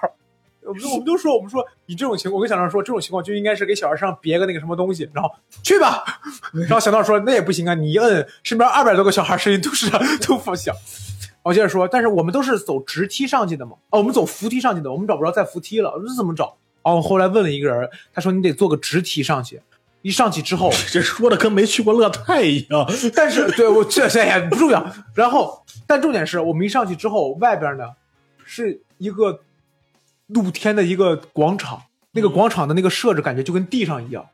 [0.68, 5.30] 我们我们就说，我们说你这种情况，我跟小张说，这种情况就应该是给小孩身上别个那个什么东西，然后
[5.62, 6.04] 去吧。
[6.52, 9.88] 然后小张说那也不行啊，你一摁，身边二百多个小孩声音都是
[10.26, 10.76] 都放响。
[11.46, 16.58] 我接着说，但是我们都是走直梯上去的嘛，哦，我们走扶梯上去的，我们找不着在扶梯了，我说这怎么找？
[16.82, 19.62] 哦后我后来问了一个人，他说你得坐个直梯上去，
[20.02, 22.88] 一上去之后， 这说的跟没去过乐泰一样。
[23.16, 24.92] 但是对我这这也不重要。
[25.14, 27.86] 然后，但重点是我们一上去之后，外边呢
[28.44, 29.42] 是一个
[30.28, 34.26] 露天的一个广场，那个广场的那个设置感觉就跟地上一样。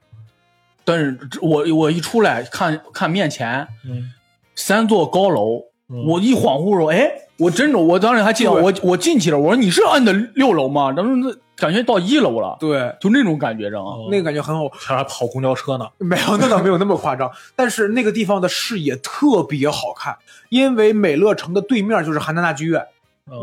[0.86, 4.12] 但是我我一出来看看面前嗯，
[4.56, 5.71] 三座高楼，嗯
[6.08, 10.92] 我一恍惚说，哎，我真的，我当时还记得我我进去了，我说你是按的六楼吗？
[10.92, 14.08] 然后那感觉到一楼了，对，就那种感觉，知道吗？
[14.10, 15.86] 那个感觉很好，还还跑公交车呢。
[16.00, 20.18] 没有那倒没有那么夸张，但是那个地方的视野特别好看，
[20.50, 22.86] 因为美乐城的对面就是邯郸大剧院。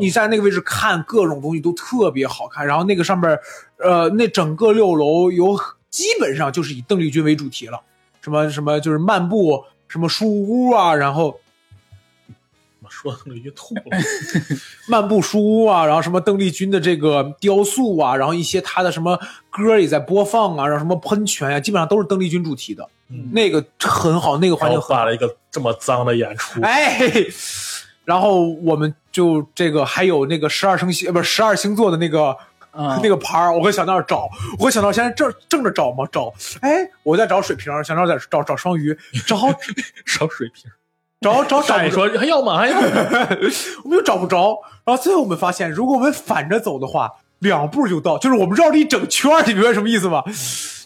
[0.01, 3.39] 你在那个位置看各种东西都特别好看，然后那个上边，
[3.79, 5.57] 呃，那整个六楼有
[5.89, 7.81] 基本上就是以邓丽君为主题了，
[8.21, 11.41] 什么什么就是漫步，什么书屋啊，然后我
[13.01, 13.83] 说的那个吐了。
[14.89, 19.19] 漫步书屋啊，然后什么邓丽君的这个雕塑啊，然后一些她的什么
[19.51, 26.99] 歌也在播放啊，然后什么喷泉呀、基本上都是邓丽君主题的，嗯那个很好，那个环境很好后办了一个这么脏的演出，哎，
[28.05, 32.37] 然后我们就这个还有那个十二生星，呃不是十二星座的那个、
[32.73, 34.29] 嗯那个牌儿，我跟小闹找，
[34.59, 36.71] 我跟小闹现在正正着找嘛，找，哎，
[37.03, 38.97] 我在找水瓶，小闹在找找双鱼，
[39.27, 39.37] 找
[40.05, 40.71] 找水平。
[41.21, 42.59] 找找找不着，说还要吗？
[42.59, 42.89] 还要吗？
[43.85, 47.11] 我们又找不着，然后最后我们发现，如果我们反着走的话，
[47.41, 50.23] 两步就到，就是我们绕了一整圈，你明白什么意思吗？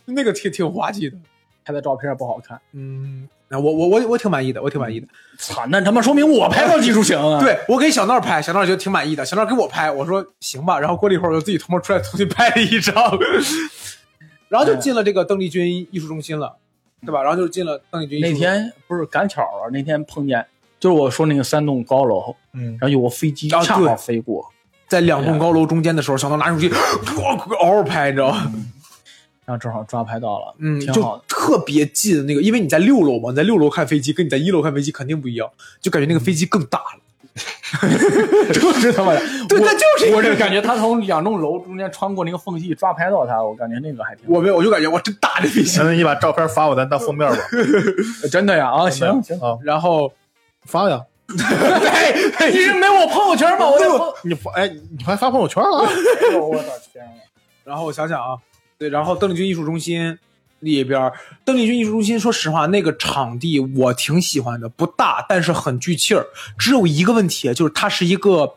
[0.06, 1.16] 那个挺挺滑稽的，
[1.64, 5.06] 拍的照片不好看，嗯，那我我我我挺满意的，我挺满意的。
[5.38, 12.94] 操，那他妈说明我拍照技术行啊！，对我给小闹拍，小闹觉得挺满意的，小闹给我拍，我说行吧，然后过了一会儿，我就自己偷摸出来重新拍了一张，
[14.48, 16.56] 然后就进了这个邓丽君艺术中心了，
[17.04, 17.22] 对吧？
[17.22, 18.32] 然后就进了邓丽君那。
[18.32, 20.46] 天不是赶巧了，那天碰见，
[20.78, 24.48] 就是我说那个三栋高楼，嗯然，后有个飞机恰好飞过，
[24.88, 28.52] 在两栋高楼中间的时候，小闹拿手机嗷嗷拍，你知道吗？
[29.44, 31.24] 然后正好抓拍到了，嗯，就挺好的。
[31.26, 35.50] 特别近的那个，因为你在六楼嘛，你在六楼看飞机，跟你在一楼看飞机肯定不一样，
[35.80, 37.01] 就感觉那个飞机更大了。
[38.52, 47.36] 就是他妈的，对我那就是我这感觉他从两栋楼中间穿过那个缝隙抓拍到他，我感觉那个还挺我没有，我就感觉我真大这笔现在你把照片发我，咱当封面吧。
[48.30, 50.12] 真的呀啊，行行，啊，然后，
[50.66, 51.00] 发呀！
[51.28, 53.66] 你是没我朋友圈吗？
[53.66, 55.86] 我在朋你发哎，你还发朋友圈了？
[55.86, 57.10] 哎呦我的天啊！
[57.64, 58.36] 然后我想想啊，
[58.78, 60.18] 对，然后邓丽君艺术中心
[60.62, 61.12] 里边，
[61.44, 66.26] 邓丽君艺术中心，说实话，那个场地我挺喜欢的，不大，但是很聚气儿。
[66.56, 68.54] 只有一个问题，就是它是一个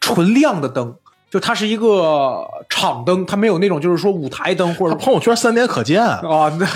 [0.00, 0.94] 纯亮的灯，
[1.30, 6.66] 就它是一个场灯，它没有那种就是说舞台灯或者朋友圈三点可见，啊，那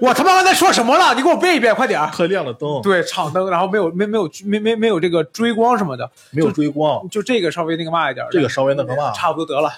[0.00, 1.14] 我他妈刚才说什么了？
[1.14, 2.10] 你给我背一遍，快点儿。
[2.10, 9.10] 特亮的灯，对，场灯，然后没有没没有没没没有这个追光什么的，没有追光，就这个稍微那个嘛一点，这个稍微那个嘛。
[9.10, 9.70] 差不多得了。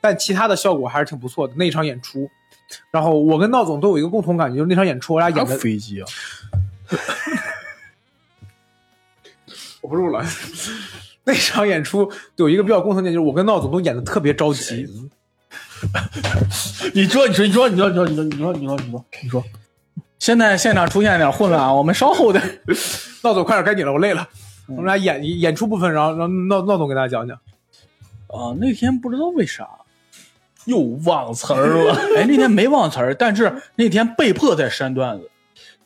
[0.00, 2.28] 但其他的效果还是挺不错的那场演出。
[2.90, 6.06] 然后我跟闹总都有一个共同感觉，就是那场演出我俩演的，飞机啊！
[9.80, 10.24] 我不录了。
[11.24, 14.86] 那场演出有一个比较共同点，就是我跟闹总都演的特别着急。
[16.94, 19.44] 你说，你说，你说，你说，你说，你说，你说，你说，你说，你说，
[20.18, 22.42] 现在现场出现点混乱啊，我们稍后的。
[23.22, 24.28] 闹总快点，该你了，我累了。
[24.66, 27.36] 我们俩演演出部分，然后让闹闹总给大家讲讲。
[28.26, 29.68] 啊，那天不知道为啥，
[30.68, 31.94] 又忘词儿了。
[32.16, 35.30] 哎，那天没忘词儿，但是那天被迫在删段子，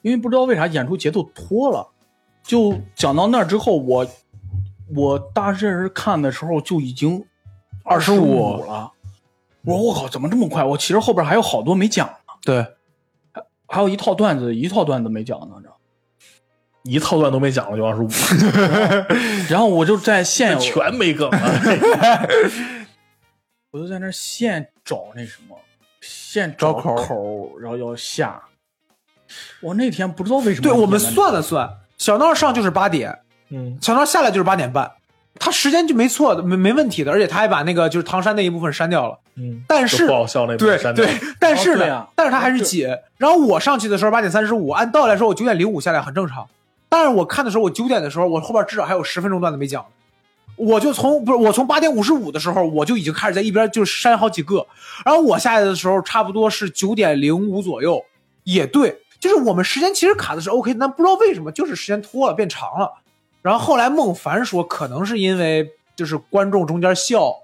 [0.02, 1.88] 因为不知道为啥演出节奏拖了。
[2.42, 4.06] 就讲到那儿之后，我
[4.96, 7.24] 我大致是看的时候就已经
[7.84, 8.90] 二十五了。
[9.64, 10.64] 我说我靠，怎么这么快？
[10.64, 12.66] 我其实后边还有好多没讲呢，对，
[13.32, 15.76] 还还有一套段子，一套段子没讲呢，知道
[16.82, 18.08] 一套段都没讲了就二十五，
[19.48, 21.38] 然后我就在现有，全没梗了。
[23.72, 25.56] 我就在那儿现找那什么，
[26.02, 28.38] 现找口口然后要下。
[29.62, 34.92] 我那天不知道为什么，对我们算了算，小闹上就是八点，嗯，小闹下来就是八点半，
[35.36, 39.18] 他时间就没错的，没没问题的，而且他还把那个就是唐山那一部分删掉了。
[39.36, 42.86] 嗯，但是就不好笑那部分删掉对，但是呢，但是他还是紧。
[43.16, 46.46] 然后我上去的时候八点三十五，按道理来说我九点零五下来很正常。
[46.90, 49.86] 但是我看的时候，我九点的时候，我后边至少还有十分钟段子没讲。
[50.64, 54.66] 我就从不是我从八点五十五的时候，我就已经开始在一边就删好几个。
[55.04, 58.02] 然后我下来的时候，差不多是九点零五左右，
[58.44, 62.92] 也对，就是我们时间其实卡的是 OK，但不知道为什么就是时间拖了变长了。
[63.42, 67.34] 然后后来孟凡说，可能是因为就是观众中间笑，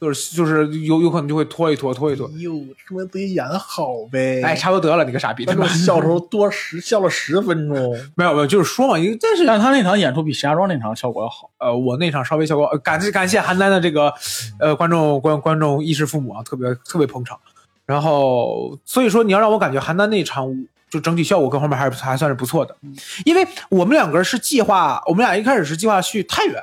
[0.00, 2.28] 就是就是有有可能就会拖一拖拖一拖。
[2.38, 4.40] 哟，说明自己演的好呗。
[4.42, 5.44] 哎，差不多得了，你个傻逼！
[5.44, 7.76] 他妈观众笑时候多十笑了十分钟，
[8.14, 11.50] 没有没有，就是说嘛，因为但是但他那场演出比石家庄那场效果要好。
[11.58, 14.12] 呃，我那场稍微效果，呃感谢感谢邯郸的这个
[14.60, 17.38] 呃观众观观众衣食父母啊，特别特别捧场。
[17.84, 22.76] 然后所以说你要让我感觉邯郸那场就整体效果各方面还是还算是不错的，
[23.24, 26.62] 因为我们两个是计划，我们俩一开始是计划去太原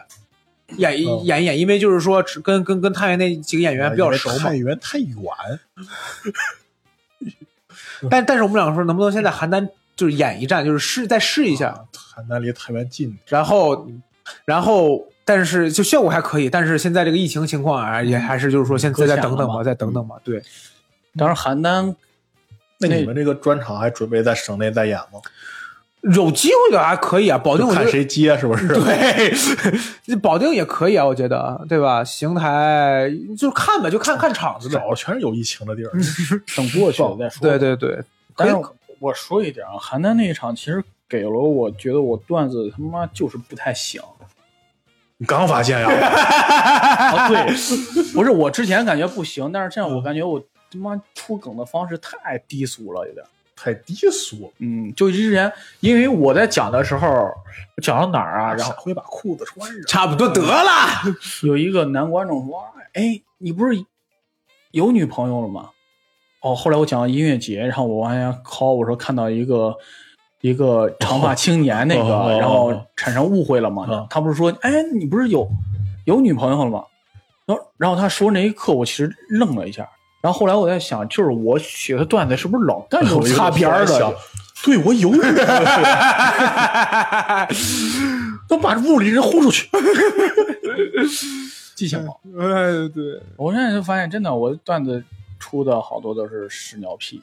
[0.78, 4.56] 演一、嗯演一演，因为就是说跟跟跟太原那几个演员比较熟嘛太。
[4.56, 5.16] 原太远，
[8.10, 11.86] 但但是我们两个说能不能先在邯郸就是演一站，就是试再试一下。
[12.16, 13.88] 邯郸离太原近，然后，
[14.46, 20.16] 然后，但是就效果还可以，但是现在这个疫情情况啊，也还是就是说，现在再等等吧，再等等吧。
[20.24, 20.42] 对，
[21.16, 21.96] 当时邯郸
[22.80, 25.22] 那你们这个专场还准备在省内再演吗？
[26.14, 28.68] 有机会的还可以啊，保定看谁接是不是？
[28.68, 32.04] 对， 保定也可以啊，我觉得，对吧？
[32.04, 34.76] 邢台就看呗，就看看场子呗。
[34.76, 35.92] 找的全是有疫情的地儿。
[36.56, 37.42] 等过去了再说。
[37.42, 38.00] 对，对对，
[38.36, 38.56] 但是
[39.00, 44.02] 我说一点啊，邯郸那一场其实给了我觉得我段子他妈就是不太行
[45.18, 45.88] 你刚发现呀？
[45.90, 47.28] 啊。
[47.28, 47.48] 对，
[48.14, 50.40] 不是我之前感觉不行，但是现在我感觉我
[50.70, 53.26] 他妈出梗的方式太低俗了，有点。
[53.56, 57.32] 太低俗，嗯，就之前因为我在讲的时候
[57.82, 59.82] 讲到哪儿啊，然后下回把裤子穿上。
[59.88, 60.72] 差不多得了。
[61.44, 63.86] 有一个男观众说：“哎，你不是
[64.72, 65.70] 有女朋友了吗？”
[66.42, 69.76] 哦，后来我讲到音乐节，然后我往下拷，我说看到一个
[70.42, 73.88] 一个长发青年那个，哦哦然后产生误会了嘛。
[73.90, 75.48] 嗯他不是说：“哎，你不是有
[76.06, 76.84] 有女朋友了吗？”
[77.48, 79.90] 然后然后他说那一刻，我其实愣了一下。
[80.26, 84.18] 然后后来我在想，就是我写的段子是不是老干这种擦边儿的？
[84.64, 85.12] 对我有
[88.50, 89.70] 都把屋里人轰出去。
[91.76, 92.20] 记性好。
[92.40, 95.04] 哎，对，我现在就发现，真的，我的段子
[95.38, 97.22] 出的好多都是屎尿屁，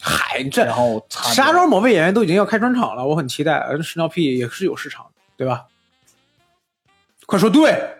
[0.00, 3.54] 嗨，这然后擦石家庄某位演员都已经要开专场了，我很期待。
[3.54, 5.64] 而屎尿屁也是有市场的，对吧？
[7.26, 7.96] 快说对，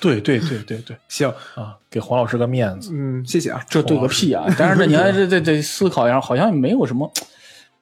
[0.00, 2.90] 对对对对对 行，啊，给黄老师个面子。
[2.92, 3.60] 嗯，谢谢啊。
[3.68, 4.44] 这对个屁啊！
[4.58, 7.12] 但是这， 你还这这得思考一下，好像没有什么，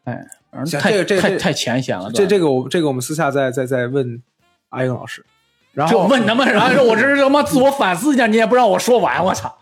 [0.04, 4.22] 哎，太行这个这个这太太浅显了，这这个我这个我们私下再再再问
[4.70, 5.24] 阿英老师。
[5.72, 9.58] 然后就问他们， 然后我这是他妈自我反思一下，你也不让我说完，我操！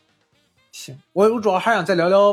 [0.70, 2.32] 行，我我主要还想再聊聊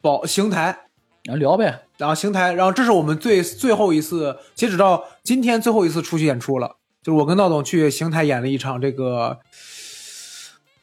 [0.00, 0.76] 宝邢台，
[1.22, 9.40] 然后聊呗，然后邢台，然后这是我们最最后一次，截止到今天最后一次出去演出了，就是我跟闹总去邢台演了一场这个，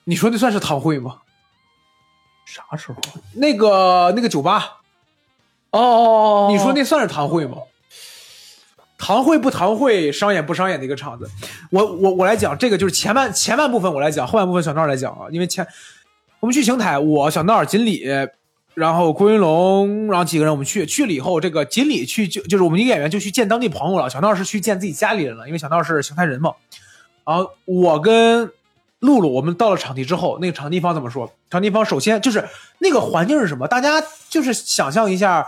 [0.06, 1.18] 你说那算是堂会吗？
[2.46, 2.98] 啥时候？
[3.34, 4.78] 那个那个酒吧，
[5.72, 7.58] 哦哦哦，你说那算是堂会吗？
[8.98, 11.30] 堂会不堂会，商演不商演的一个场子。
[11.70, 15.28] 我我我来讲，这个就是前半前半部分我来讲，后半部分小闹来讲啊。
[15.30, 15.68] 因为前
[16.40, 18.04] 我们去邢台，我小闹、锦鲤，
[18.78, 26.54] 然后郭云龙，然后几个人我们去去了以后，这个锦鲤去就就是我们一个演员就去见当地朋友了，小闹是去见自己家里人了，因为小闹是邢台人嘛。
[27.26, 28.52] 然后我跟
[29.00, 31.34] 露露，我们到了场地之后，那个场地方怎么说？
[31.50, 32.48] 场地方首先就是
[32.78, 33.68] 那个环境是什么？
[33.68, 34.00] 大家
[34.30, 35.48] 就是想象一下。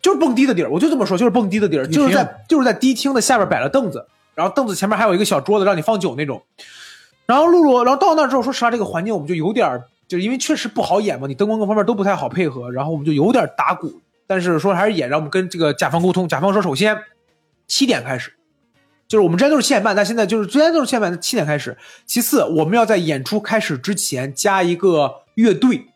[0.00, 6.42] 就是蹦迪的地儿，我就这么说，就是蹦迪的地儿，就是在就是在迪厅的下边摆了凳子，然后凳子前面还有一个小桌子让你放酒那种。
[7.26, 14.00] 然后露露，然后到那之后，说实话，这个环境我们就有点，就因为确实不好演嘛，你灯光各方面都不太好配合，然后我们就有点打鼓。
[14.26, 16.28] 但是说还是演，让我们跟这个甲方沟通。
[16.28, 16.98] 甲方说，首先
[17.68, 18.32] 七点开始，
[19.06, 21.78] 就是我们之前都是七点半，但现在就是之前都是七点半，七点开始。
[22.06, 25.86] 其次，我们要在演出开始之前加一个乐队。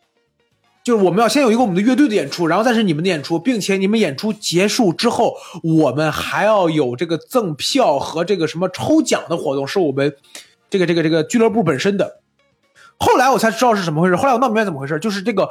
[0.85, 10.15] 就是我们要先有一个我们的乐队的演出，然后再是你们的演出，并且你们演出结束之后，我们还要有这个赠票和这个什么抽奖的活动，是我们
[10.71, 12.21] 这个这个这个俱乐部本身的。
[12.99, 15.49] 后来我才知道是怎么回事，后来我闹明白怎么回事，就是这个，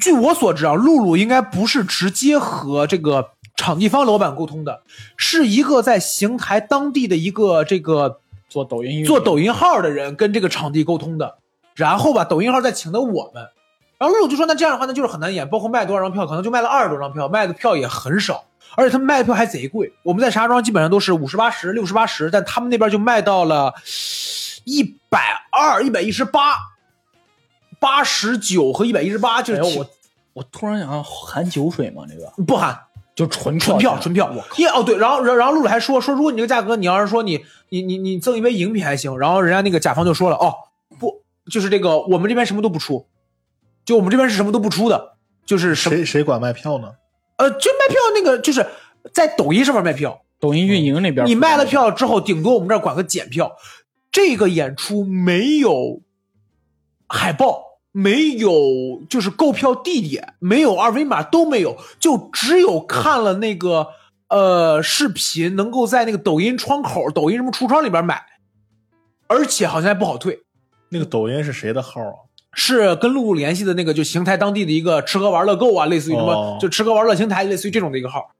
[0.00, 4.82] 据我所知啊，露露应该不是直接和这个场地方老板沟通的，
[5.16, 11.36] 是一个在邢台当地的一个这个做抖音做抖音号的人跟这个场地沟通的，
[11.74, 13.48] 然后吧，抖音号再请的我们。
[13.98, 18.44] 然后露露就说：“那这样的话，那就是很难演，包括卖多少张票，可能就卖了二十多张票，卖的票也很少，
[18.74, 19.90] 而且他们卖的票还贼贵。
[20.02, 23.72] 我们在石家庄基本上都是五十八十、六十八十，但他们那边就卖到了
[24.66, 26.56] 一百二、一百一十八、
[27.80, 29.40] 八十九和一百一十八。
[29.40, 29.88] 就是、哎我
[30.34, 32.02] 我突然想含酒水吗？
[32.06, 32.78] 这个不含，
[33.14, 34.42] 就纯纯票，纯票我。
[34.42, 39.16] 靠因为哦对，然后然然后露露还说说，如果你这个价格，你要是说你你你你赠一杯饮品还行。
[39.18, 40.52] 然后人家那个甲方就说了，哦
[40.98, 43.06] 不，就是这个我们这边什么都不出。”
[43.86, 45.14] 就我们这边是什么都不出的，
[45.46, 46.90] 就是谁谁管卖票呢？
[47.36, 48.66] 呃，就卖票那个就是
[49.12, 53.56] 在抖音上面卖票，抖音运营那边，你卖了票之后，顶多我们这儿管个检票。
[54.16, 56.00] 这个演出没有
[57.06, 57.62] 海报，
[57.92, 63.88] 没有就是购票地点，没有二维码都没有，就只有看了那个
[64.30, 68.24] 呃视频，能够在那个抖音窗口、抖音什么橱窗里边买，
[69.26, 70.40] 而且好像还不好退。
[70.88, 72.16] 那个抖音是谁的号啊？
[72.54, 78.30] 是跟露露联系的那个，就邢台当地的一个吃喝玩乐购啊，类似于什么，哦就吃喝玩乐邢台，类似于这种的一个号。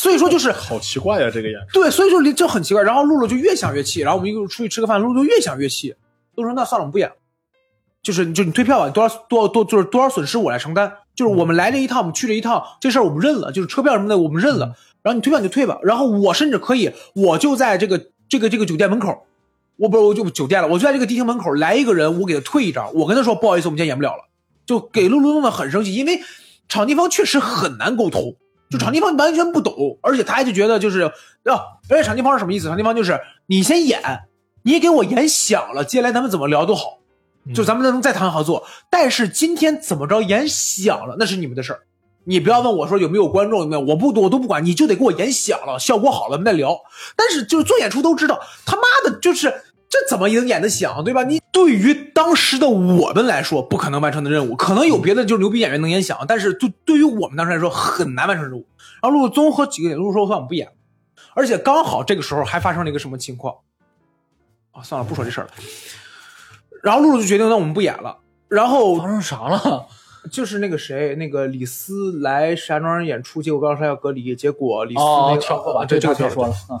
[0.00, 1.60] 所以说就是好奇怪呀、这个演。
[1.74, 2.82] 对，所以说就很奇怪。
[2.82, 5.94] 然后露露就越想越气，然后我们一会儿出去吃个饭，露露就越想越气。
[6.36, 7.14] 露露说：“那算了，我们不演了。
[8.02, 10.90] 就是就你退票吧，多少多少多就是多少损失我来承担。
[11.14, 14.74] 就是我们来这一趟，我们去这一趟，这事儿我们认了，就是车票什么的我们认了。
[15.02, 15.78] 然后你退票你就退吧。
[15.82, 19.26] 然后我甚至可以，我就在这个这个这个酒店门口，
[19.76, 24.24] 我不是我就酒店了，我就在这个迪厅门口来一个人，我给他退一张，我跟他说不好意思，我们今天演不了了，
[24.64, 26.22] 就给露露弄得很生气，因为
[26.68, 28.36] 场地方确实很难沟通。
[28.70, 31.02] 就场地方完全不懂，而且他还就觉得就是
[31.44, 32.68] 啊，而且场地方是什么意思？
[32.68, 34.00] 场地方就是你先演，
[34.62, 37.00] 你也给我演响了，接下来咱们怎么聊都好，
[37.52, 38.64] 就咱们能再谈合作。
[38.88, 41.80] 但是今天怎么着演响了，那是你们的事儿，
[42.24, 46.78] 你不要问我说有没有观众有没有，我不我都不管，你就得给我演响了，效果好了，我们再聊。
[47.16, 49.52] 但是就是做演出都知道，他妈的就是
[49.90, 51.24] 这怎么能演得响，对吧？
[51.24, 58.64] 你对于当时的我们来说，不可能完成的任务，可能有别的就是牛逼演员能演响，但是就对于我们当时来说很难完成任务。
[59.02, 60.72] 然后露露综合几个点，露露说：“我算我不演了。”
[61.34, 63.56] 而且刚好这个时候还发生了一个什么情况？
[64.70, 65.50] 啊，算了，不说这事儿了。
[66.84, 68.18] 然后露露就决定，那我们不演了。
[68.48, 69.86] 然后发生啥了？
[70.30, 76.52] 就是那个谁，那个李斯来石家庄演出，结果刚说要隔离，结果李斯哦那，个跳过吧，对这个别说了。
[76.68, 76.78] 啊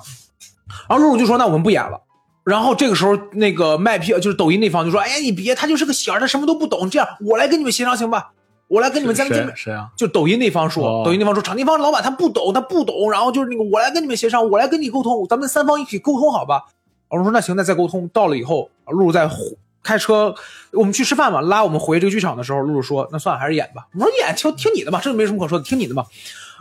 [0.88, 2.00] 然后露露就说：“那我们不演了。”
[2.50, 6.90] 然后这个时候，那个卖票就是抖音那方就说：“哎呀，你别，他就是个小孩，他什么都不懂。
[6.90, 8.32] 这样，我来跟你们协商行吧？
[8.66, 9.88] 我来跟你们咱们见面。”谁谁啊？
[9.96, 16.64] 就抖音那方说，哦抖音那方说，场地方老板他不懂，他不懂，然后就是那个我来跟你们协商，我来跟你沟通，咱们三方一起沟通好吧？
[17.08, 18.08] 我说那行，那再沟通。
[18.08, 19.30] 到了以后，露露在
[19.82, 20.34] 开车，
[20.72, 23.86] 我们去吃饭嘛，拉我们回这个剧场的时候，露露说，那算了，还是演吧。
[23.94, 26.04] 我说演，听听你的吧，这没什么可说的，听你的吧。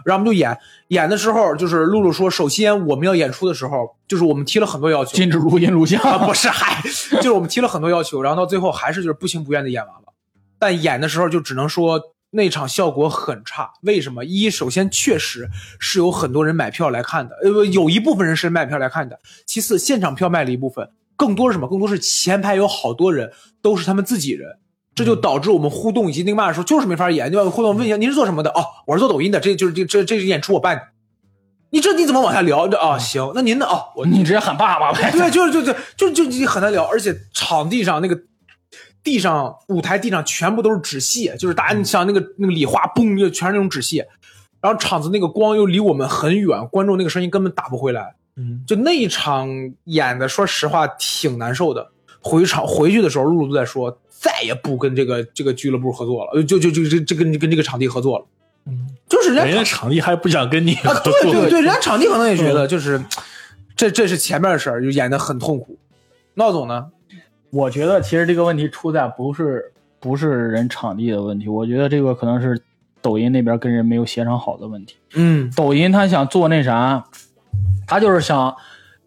[0.06, 0.58] 然后我们就演，
[0.90, 6.82] 演的时候就是露露说，首先我们要演出的时候，就是我们提了很多要求，禁止录音录像，啊，不是，嗨，
[7.18, 10.14] 就是我们提了很多要求，然后到最后还是就是不情不愿的演完了。
[10.58, 13.72] 但演的时候就只能说那场效果很差。
[13.82, 14.26] 为什么？
[14.26, 19.20] 一，首先确实是有很多人买票来看的，呃，有一部分人是买票来看的。
[19.46, 21.68] 其次，现场票卖了一部分，更多是什么？
[21.68, 23.32] 更多是前排有好多人
[23.62, 24.58] 都是他们自己人，
[25.00, 27.32] 这就导致我们互动以及那个嘛的时候就是没法演。
[27.32, 27.50] 对吧？
[27.50, 28.50] 互动问一下您是做什么的？
[28.50, 30.84] 哦，我是做抖音的，这就是这这这是演出我办的。
[31.70, 32.68] 你这你怎么往下聊？
[32.68, 33.66] 这啊行，那您呢？
[33.66, 35.10] 哦，我你直接喊爸爸呗。
[35.16, 38.20] 对，就是就就就就你很难聊，而且场地上那个
[39.02, 44.08] 地上舞台地上全部都是纸屑，就是大家你像那个那个礼花，嘣就全是那种纸屑，
[44.62, 48.16] 然后场子那个光又离我们很远，观众那个声音根本打不回来。
[48.36, 49.48] 嗯，就那一场
[49.86, 51.92] 演的，说实话挺难受的。
[52.22, 58.26] 回场回去的时候，露露都在说再也不跟这个这个俱乐部合作了，就就就这这跟跟这个场地合作了。
[58.66, 63.02] 嗯，就是人人家场地还不想跟你啊，合作，对对对，人家场地可能也觉得就是
[63.78, 65.78] 这这是前面的事儿，就演的很痛苦。
[66.34, 66.88] 闹总呢？
[67.52, 72.62] 我觉得其实这个问题出在不是不是人场地的问题，我觉得这个可能是
[73.02, 74.98] 抖音那边跟人没有协商好的问题。
[75.14, 77.06] 嗯抖音他想做那啥，
[77.88, 78.56] 他就是想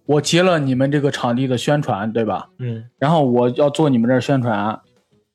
[0.06, 2.48] 我接了你们这个场地的宣传，对吧？
[2.58, 4.80] 嗯然后我要做你们这儿宣传，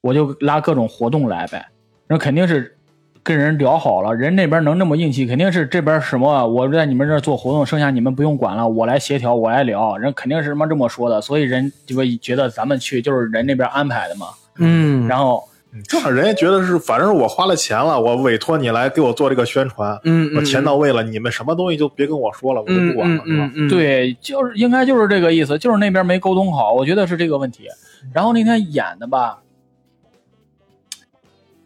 [0.02, 1.66] 我就拉各种活动来呗。
[2.08, 2.78] 那肯定是
[3.24, 14.28] 跟人聊好了，人那边能那么硬气，肯定是这边什么我在你们这儿做活动，剩下你们不用管了，我来协调，我来聊，人肯定是他妈这么说的，所以人就会觉得咱们去就是人那边安排的嘛。
[14.60, 15.44] 嗯然后
[15.88, 23.52] 正好人家觉得是，反正是我花了钱了，我委托你来给我做这个宣传，嗯我钱到位了，你们什么东西就别跟我说了，我就嗯不管了，是吧？
[23.54, 27.68] 嗯，对，就是应该就是这个意思，就是那边没沟通好，我觉得是这个问题。
[28.14, 29.40] 然后那天演的吧，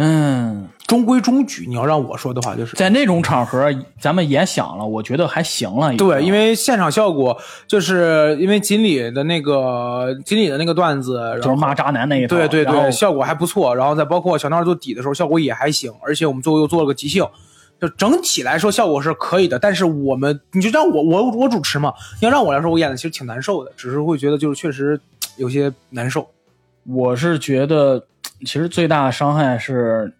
[0.04, 1.66] 嗯，中规中矩。
[1.68, 5.96] 你要让我说的话，就是在那种场合咱们演响了，我觉得还行了。
[5.96, 7.38] 对，因为现场效果，
[7.68, 13.76] 就是因为锦鲤的那个锦鲤的那个段子，然后就是骂渣男那一套，对对对，效果还不错。
[13.76, 15.94] 然后再包括小闹做底的时候，效果也还行。
[16.02, 17.24] 而且我们最后又做了个即兴，
[17.80, 19.60] 就整体来说效果是可以的。
[19.60, 25.00] 但是我们，你就让我我我主持嘛，你要让我来说，我演的其实挺难受的，只是会觉得就是确实
[25.38, 26.28] 有些难受。
[26.88, 28.04] 我是觉得，
[28.46, 30.14] 其实最大的伤害是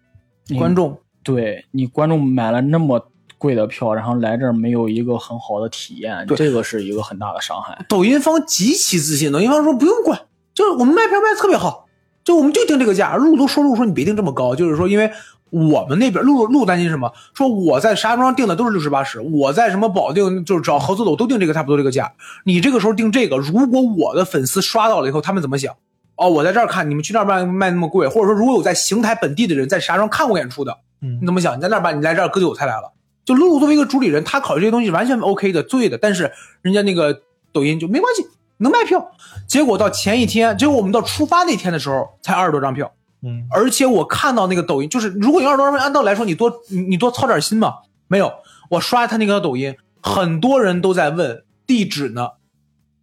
[0.58, 3.08] 观众，对你观众买了那么
[3.38, 7.84] 贵的票，然后来这儿没有一个很好的体验，对这个是一个很大的伤害。
[7.88, 10.20] 抖音方极其自信，抖音方说不用管，
[10.54, 11.86] 就是我们卖票卖的特别好，
[12.24, 13.16] 就我们就定这个价。
[13.16, 15.10] 路都说路说你别定这么高，就是说因为
[15.50, 17.12] 我们那边路路担心什么？
[17.34, 22.12] 说我在石家庄定的都是六十八十，我在什么保定就是找合作的我都定这个差不多这个价。
[22.44, 25.74] 你这个时候定这个，如果我的粉丝刷到了以后，他们怎么想？
[26.22, 31.56] 哦，我在这儿看，你们去那儿卖卖那么贵，或者说如果有在邢台本地的人在石家庄看过演出的，嗯你怎么想？
[31.56, 32.92] 你在那儿办，你来这儿割韭菜来了。
[33.24, 35.96] 就露露作为一个主理人，他考虑这些东西完全 OK 的，对的。
[35.96, 38.26] 但是人家那个抖音就没关系，
[38.58, 39.12] 能卖票。
[39.46, 42.92] 结果到前一天，结果我们到出发那天的时候才二十多张票，
[43.22, 47.74] 嗯而且我看到那个抖音，就是如果有二十多张票，按道理来说你多你你多操点心嘛。
[48.08, 48.32] 没有，
[48.70, 52.30] 我刷他那个抖音，很多人都在问地址呢，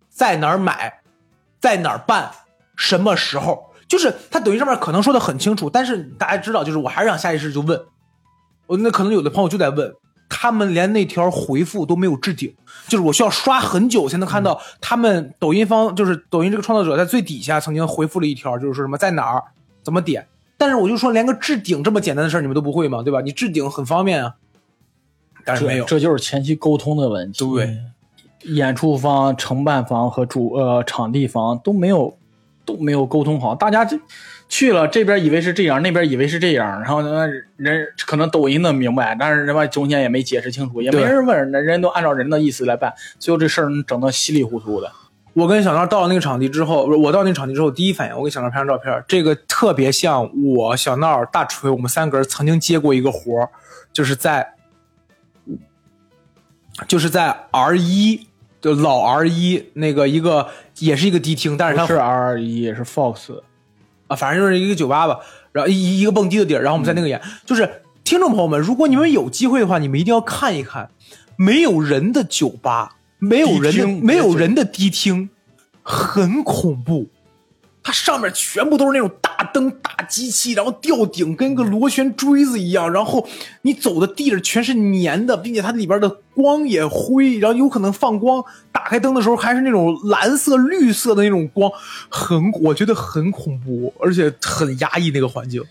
[0.10, 1.00] 在哪儿买，
[1.62, 2.30] 在哪儿办，
[2.80, 3.68] 什么时候。
[3.90, 7.82] 就是他抖音上面可能说的很清楚，但是大家知道，就是我还是想下意识就问，
[8.68, 9.92] 我那可能有的朋友就在问，
[10.30, 12.54] 他们连那条回复都没有置顶，
[12.88, 19.44] 就是我需要刷很久才能看到他们抖音方，就是抖音这个创作者在最底下曾经回复了一条，就是说什么在哪儿
[19.82, 23.02] 怎么点，但是我就说连个置顶这么简单的事儿你们都不会吗？
[23.02, 23.22] 对吧？
[23.22, 24.36] 你置顶很方便啊，
[25.44, 27.44] 但是没有，这就是前期沟通的问题。
[27.44, 27.76] 对，
[28.44, 32.19] 演出方、承办方和主呃场地方都没有
[32.70, 34.00] 都没有沟通好，大家这
[34.48, 44.92] 去了这边以为是这样，那边以为是这样，然后呢人可能抖音能明白，但是他妈中间也没解释清楚，也没人问人，人都按照人的意思来办，最后这事儿整的稀里糊涂的。
[45.34, 53.50] 我跟小闹到了那个场地之后，我到那个场地之后，第一反应我给小闹拍张照片，这个特别像我小闹大锤，我们三个人曾经接过一个活儿，
[53.92, 54.54] 就是在
[56.88, 58.28] 就是在 R 一
[58.62, 60.48] 就老 R 一那个一个
[60.80, 63.42] 也是一个迪厅，但是它不是 R 一，也是 Fox，
[64.08, 65.20] 啊，反正就是一个酒吧吧，
[65.52, 70.90] 然后一一个蹦迪的地儿，然后我们在那个演，就是听众朋友们，如果你们有机会的话，你们一定要看一看，
[71.38, 75.30] 没有人的酒吧，没有人的没有人的迪厅，
[75.84, 77.08] 很恐怖。
[77.82, 83.28] 它上面全部都是那种大灯、大机器，然后吊顶跟个螺旋锥子一样，然后
[83.62, 91.72] 你走的地上全是粘的，并且它里边的光也灰，然后有可能放光，打开灯的时候还是那种蓝色、绿色的那种光，
[92.10, 95.64] 很我觉得很恐怖，而且很压抑那个环境。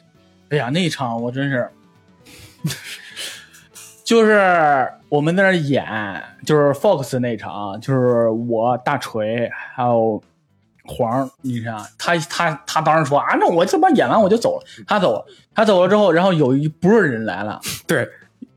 [0.49, 1.69] 哎呀，那一场我真是，
[4.03, 5.85] 就是我们在那演，
[6.47, 10.23] 就是 Fox 那场，就是我大锤还有
[10.89, 15.25] 黄，你看他他他当时说啊，那我他妈演完我就走了，他走了，
[15.55, 18.09] 他走了之后，然后有一波人来了， 对，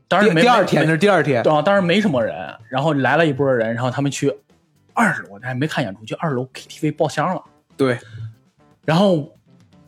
[0.08, 2.34] 当时没第第二天那是第二天，对啊，当时没什么人，
[2.68, 4.34] 然后来了一波人，然后他们去
[4.94, 7.42] 二楼，还没看演出，去二楼 KTV 包厢了。
[7.76, 7.98] 对，
[8.84, 9.30] 然后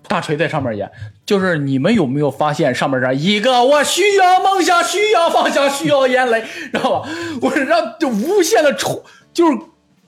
[0.07, 0.91] 大锤在上面演，
[1.27, 6.43] 就是你们有没有发现上面这一个我需要梦想，需要方向，需要眼泪，
[6.73, 7.09] 知道吧？
[7.43, 9.59] 我让就无限的冲，就是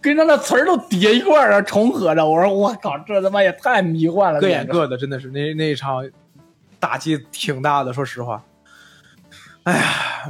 [0.07, 2.27] 跟他那词儿都叠一块儿啊，重合着。
[2.27, 6.09] 我说我靠，这他妈也太迷幻了，各演各的，真的是那那一场
[6.79, 8.43] 打击挺大的，说实话。
[9.65, 9.83] 哎呀，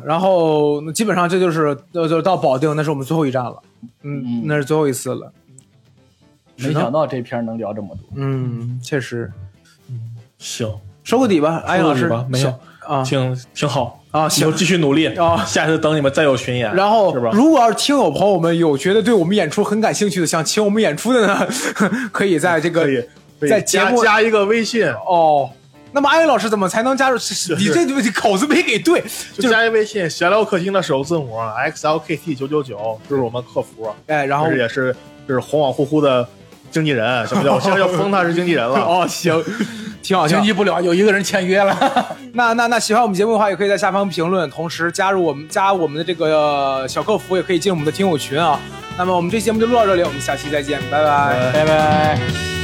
[0.05, 3.63] 然后那基本上这就是呃，就到保定，那是我们最后一站了，
[4.03, 4.43] 嗯，嗯。
[4.47, 5.31] 那是最后一次了，
[6.57, 8.03] 没想到这片能聊这么多。
[8.15, 9.31] 嗯，确实，
[9.91, 10.17] 嗯。
[10.39, 10.75] 行，
[11.05, 12.11] 收个底吧，安老师。
[12.29, 12.49] 没有。
[12.87, 13.03] 啊。
[13.03, 14.53] 挺挺好啊，行。
[14.55, 17.31] 继续努力啊下次等你们再有巡演，然后是吧，？
[17.33, 21.47] 如果要是听友朋友们有觉得对我们演出很感兴趣的，想请我们演出的呢，
[22.11, 22.87] 可以在这个
[23.49, 25.51] 在节目加加一个微信，哦。
[25.93, 27.17] 那么安宇老师怎么才能加入？
[27.59, 29.03] 你这这口子没给对，
[29.39, 31.39] 就加一微信“闲聊客厅”的首字母
[31.75, 34.95] XLKT 九九九，这是我们客服，哎，然后也是
[35.27, 36.29] 就是恍恍惚惚的
[36.77, 37.55] 经纪人，什么叫？
[37.55, 38.79] 我现在要封他是经纪人了。
[38.85, 39.43] 哦，行，
[40.03, 41.75] 挺好，经济不了，有一个人签约了。
[42.35, 48.61] 那那那喜欢我们节目的话，也可以在下方评论，同时加入我们加我们的这个、呃小客服，也可以进我们的听友群啊。
[48.99, 51.51] 那么我们这期节目就录到这里，我们下期再见，拜拜。
[51.53, 52.56] 拜拜。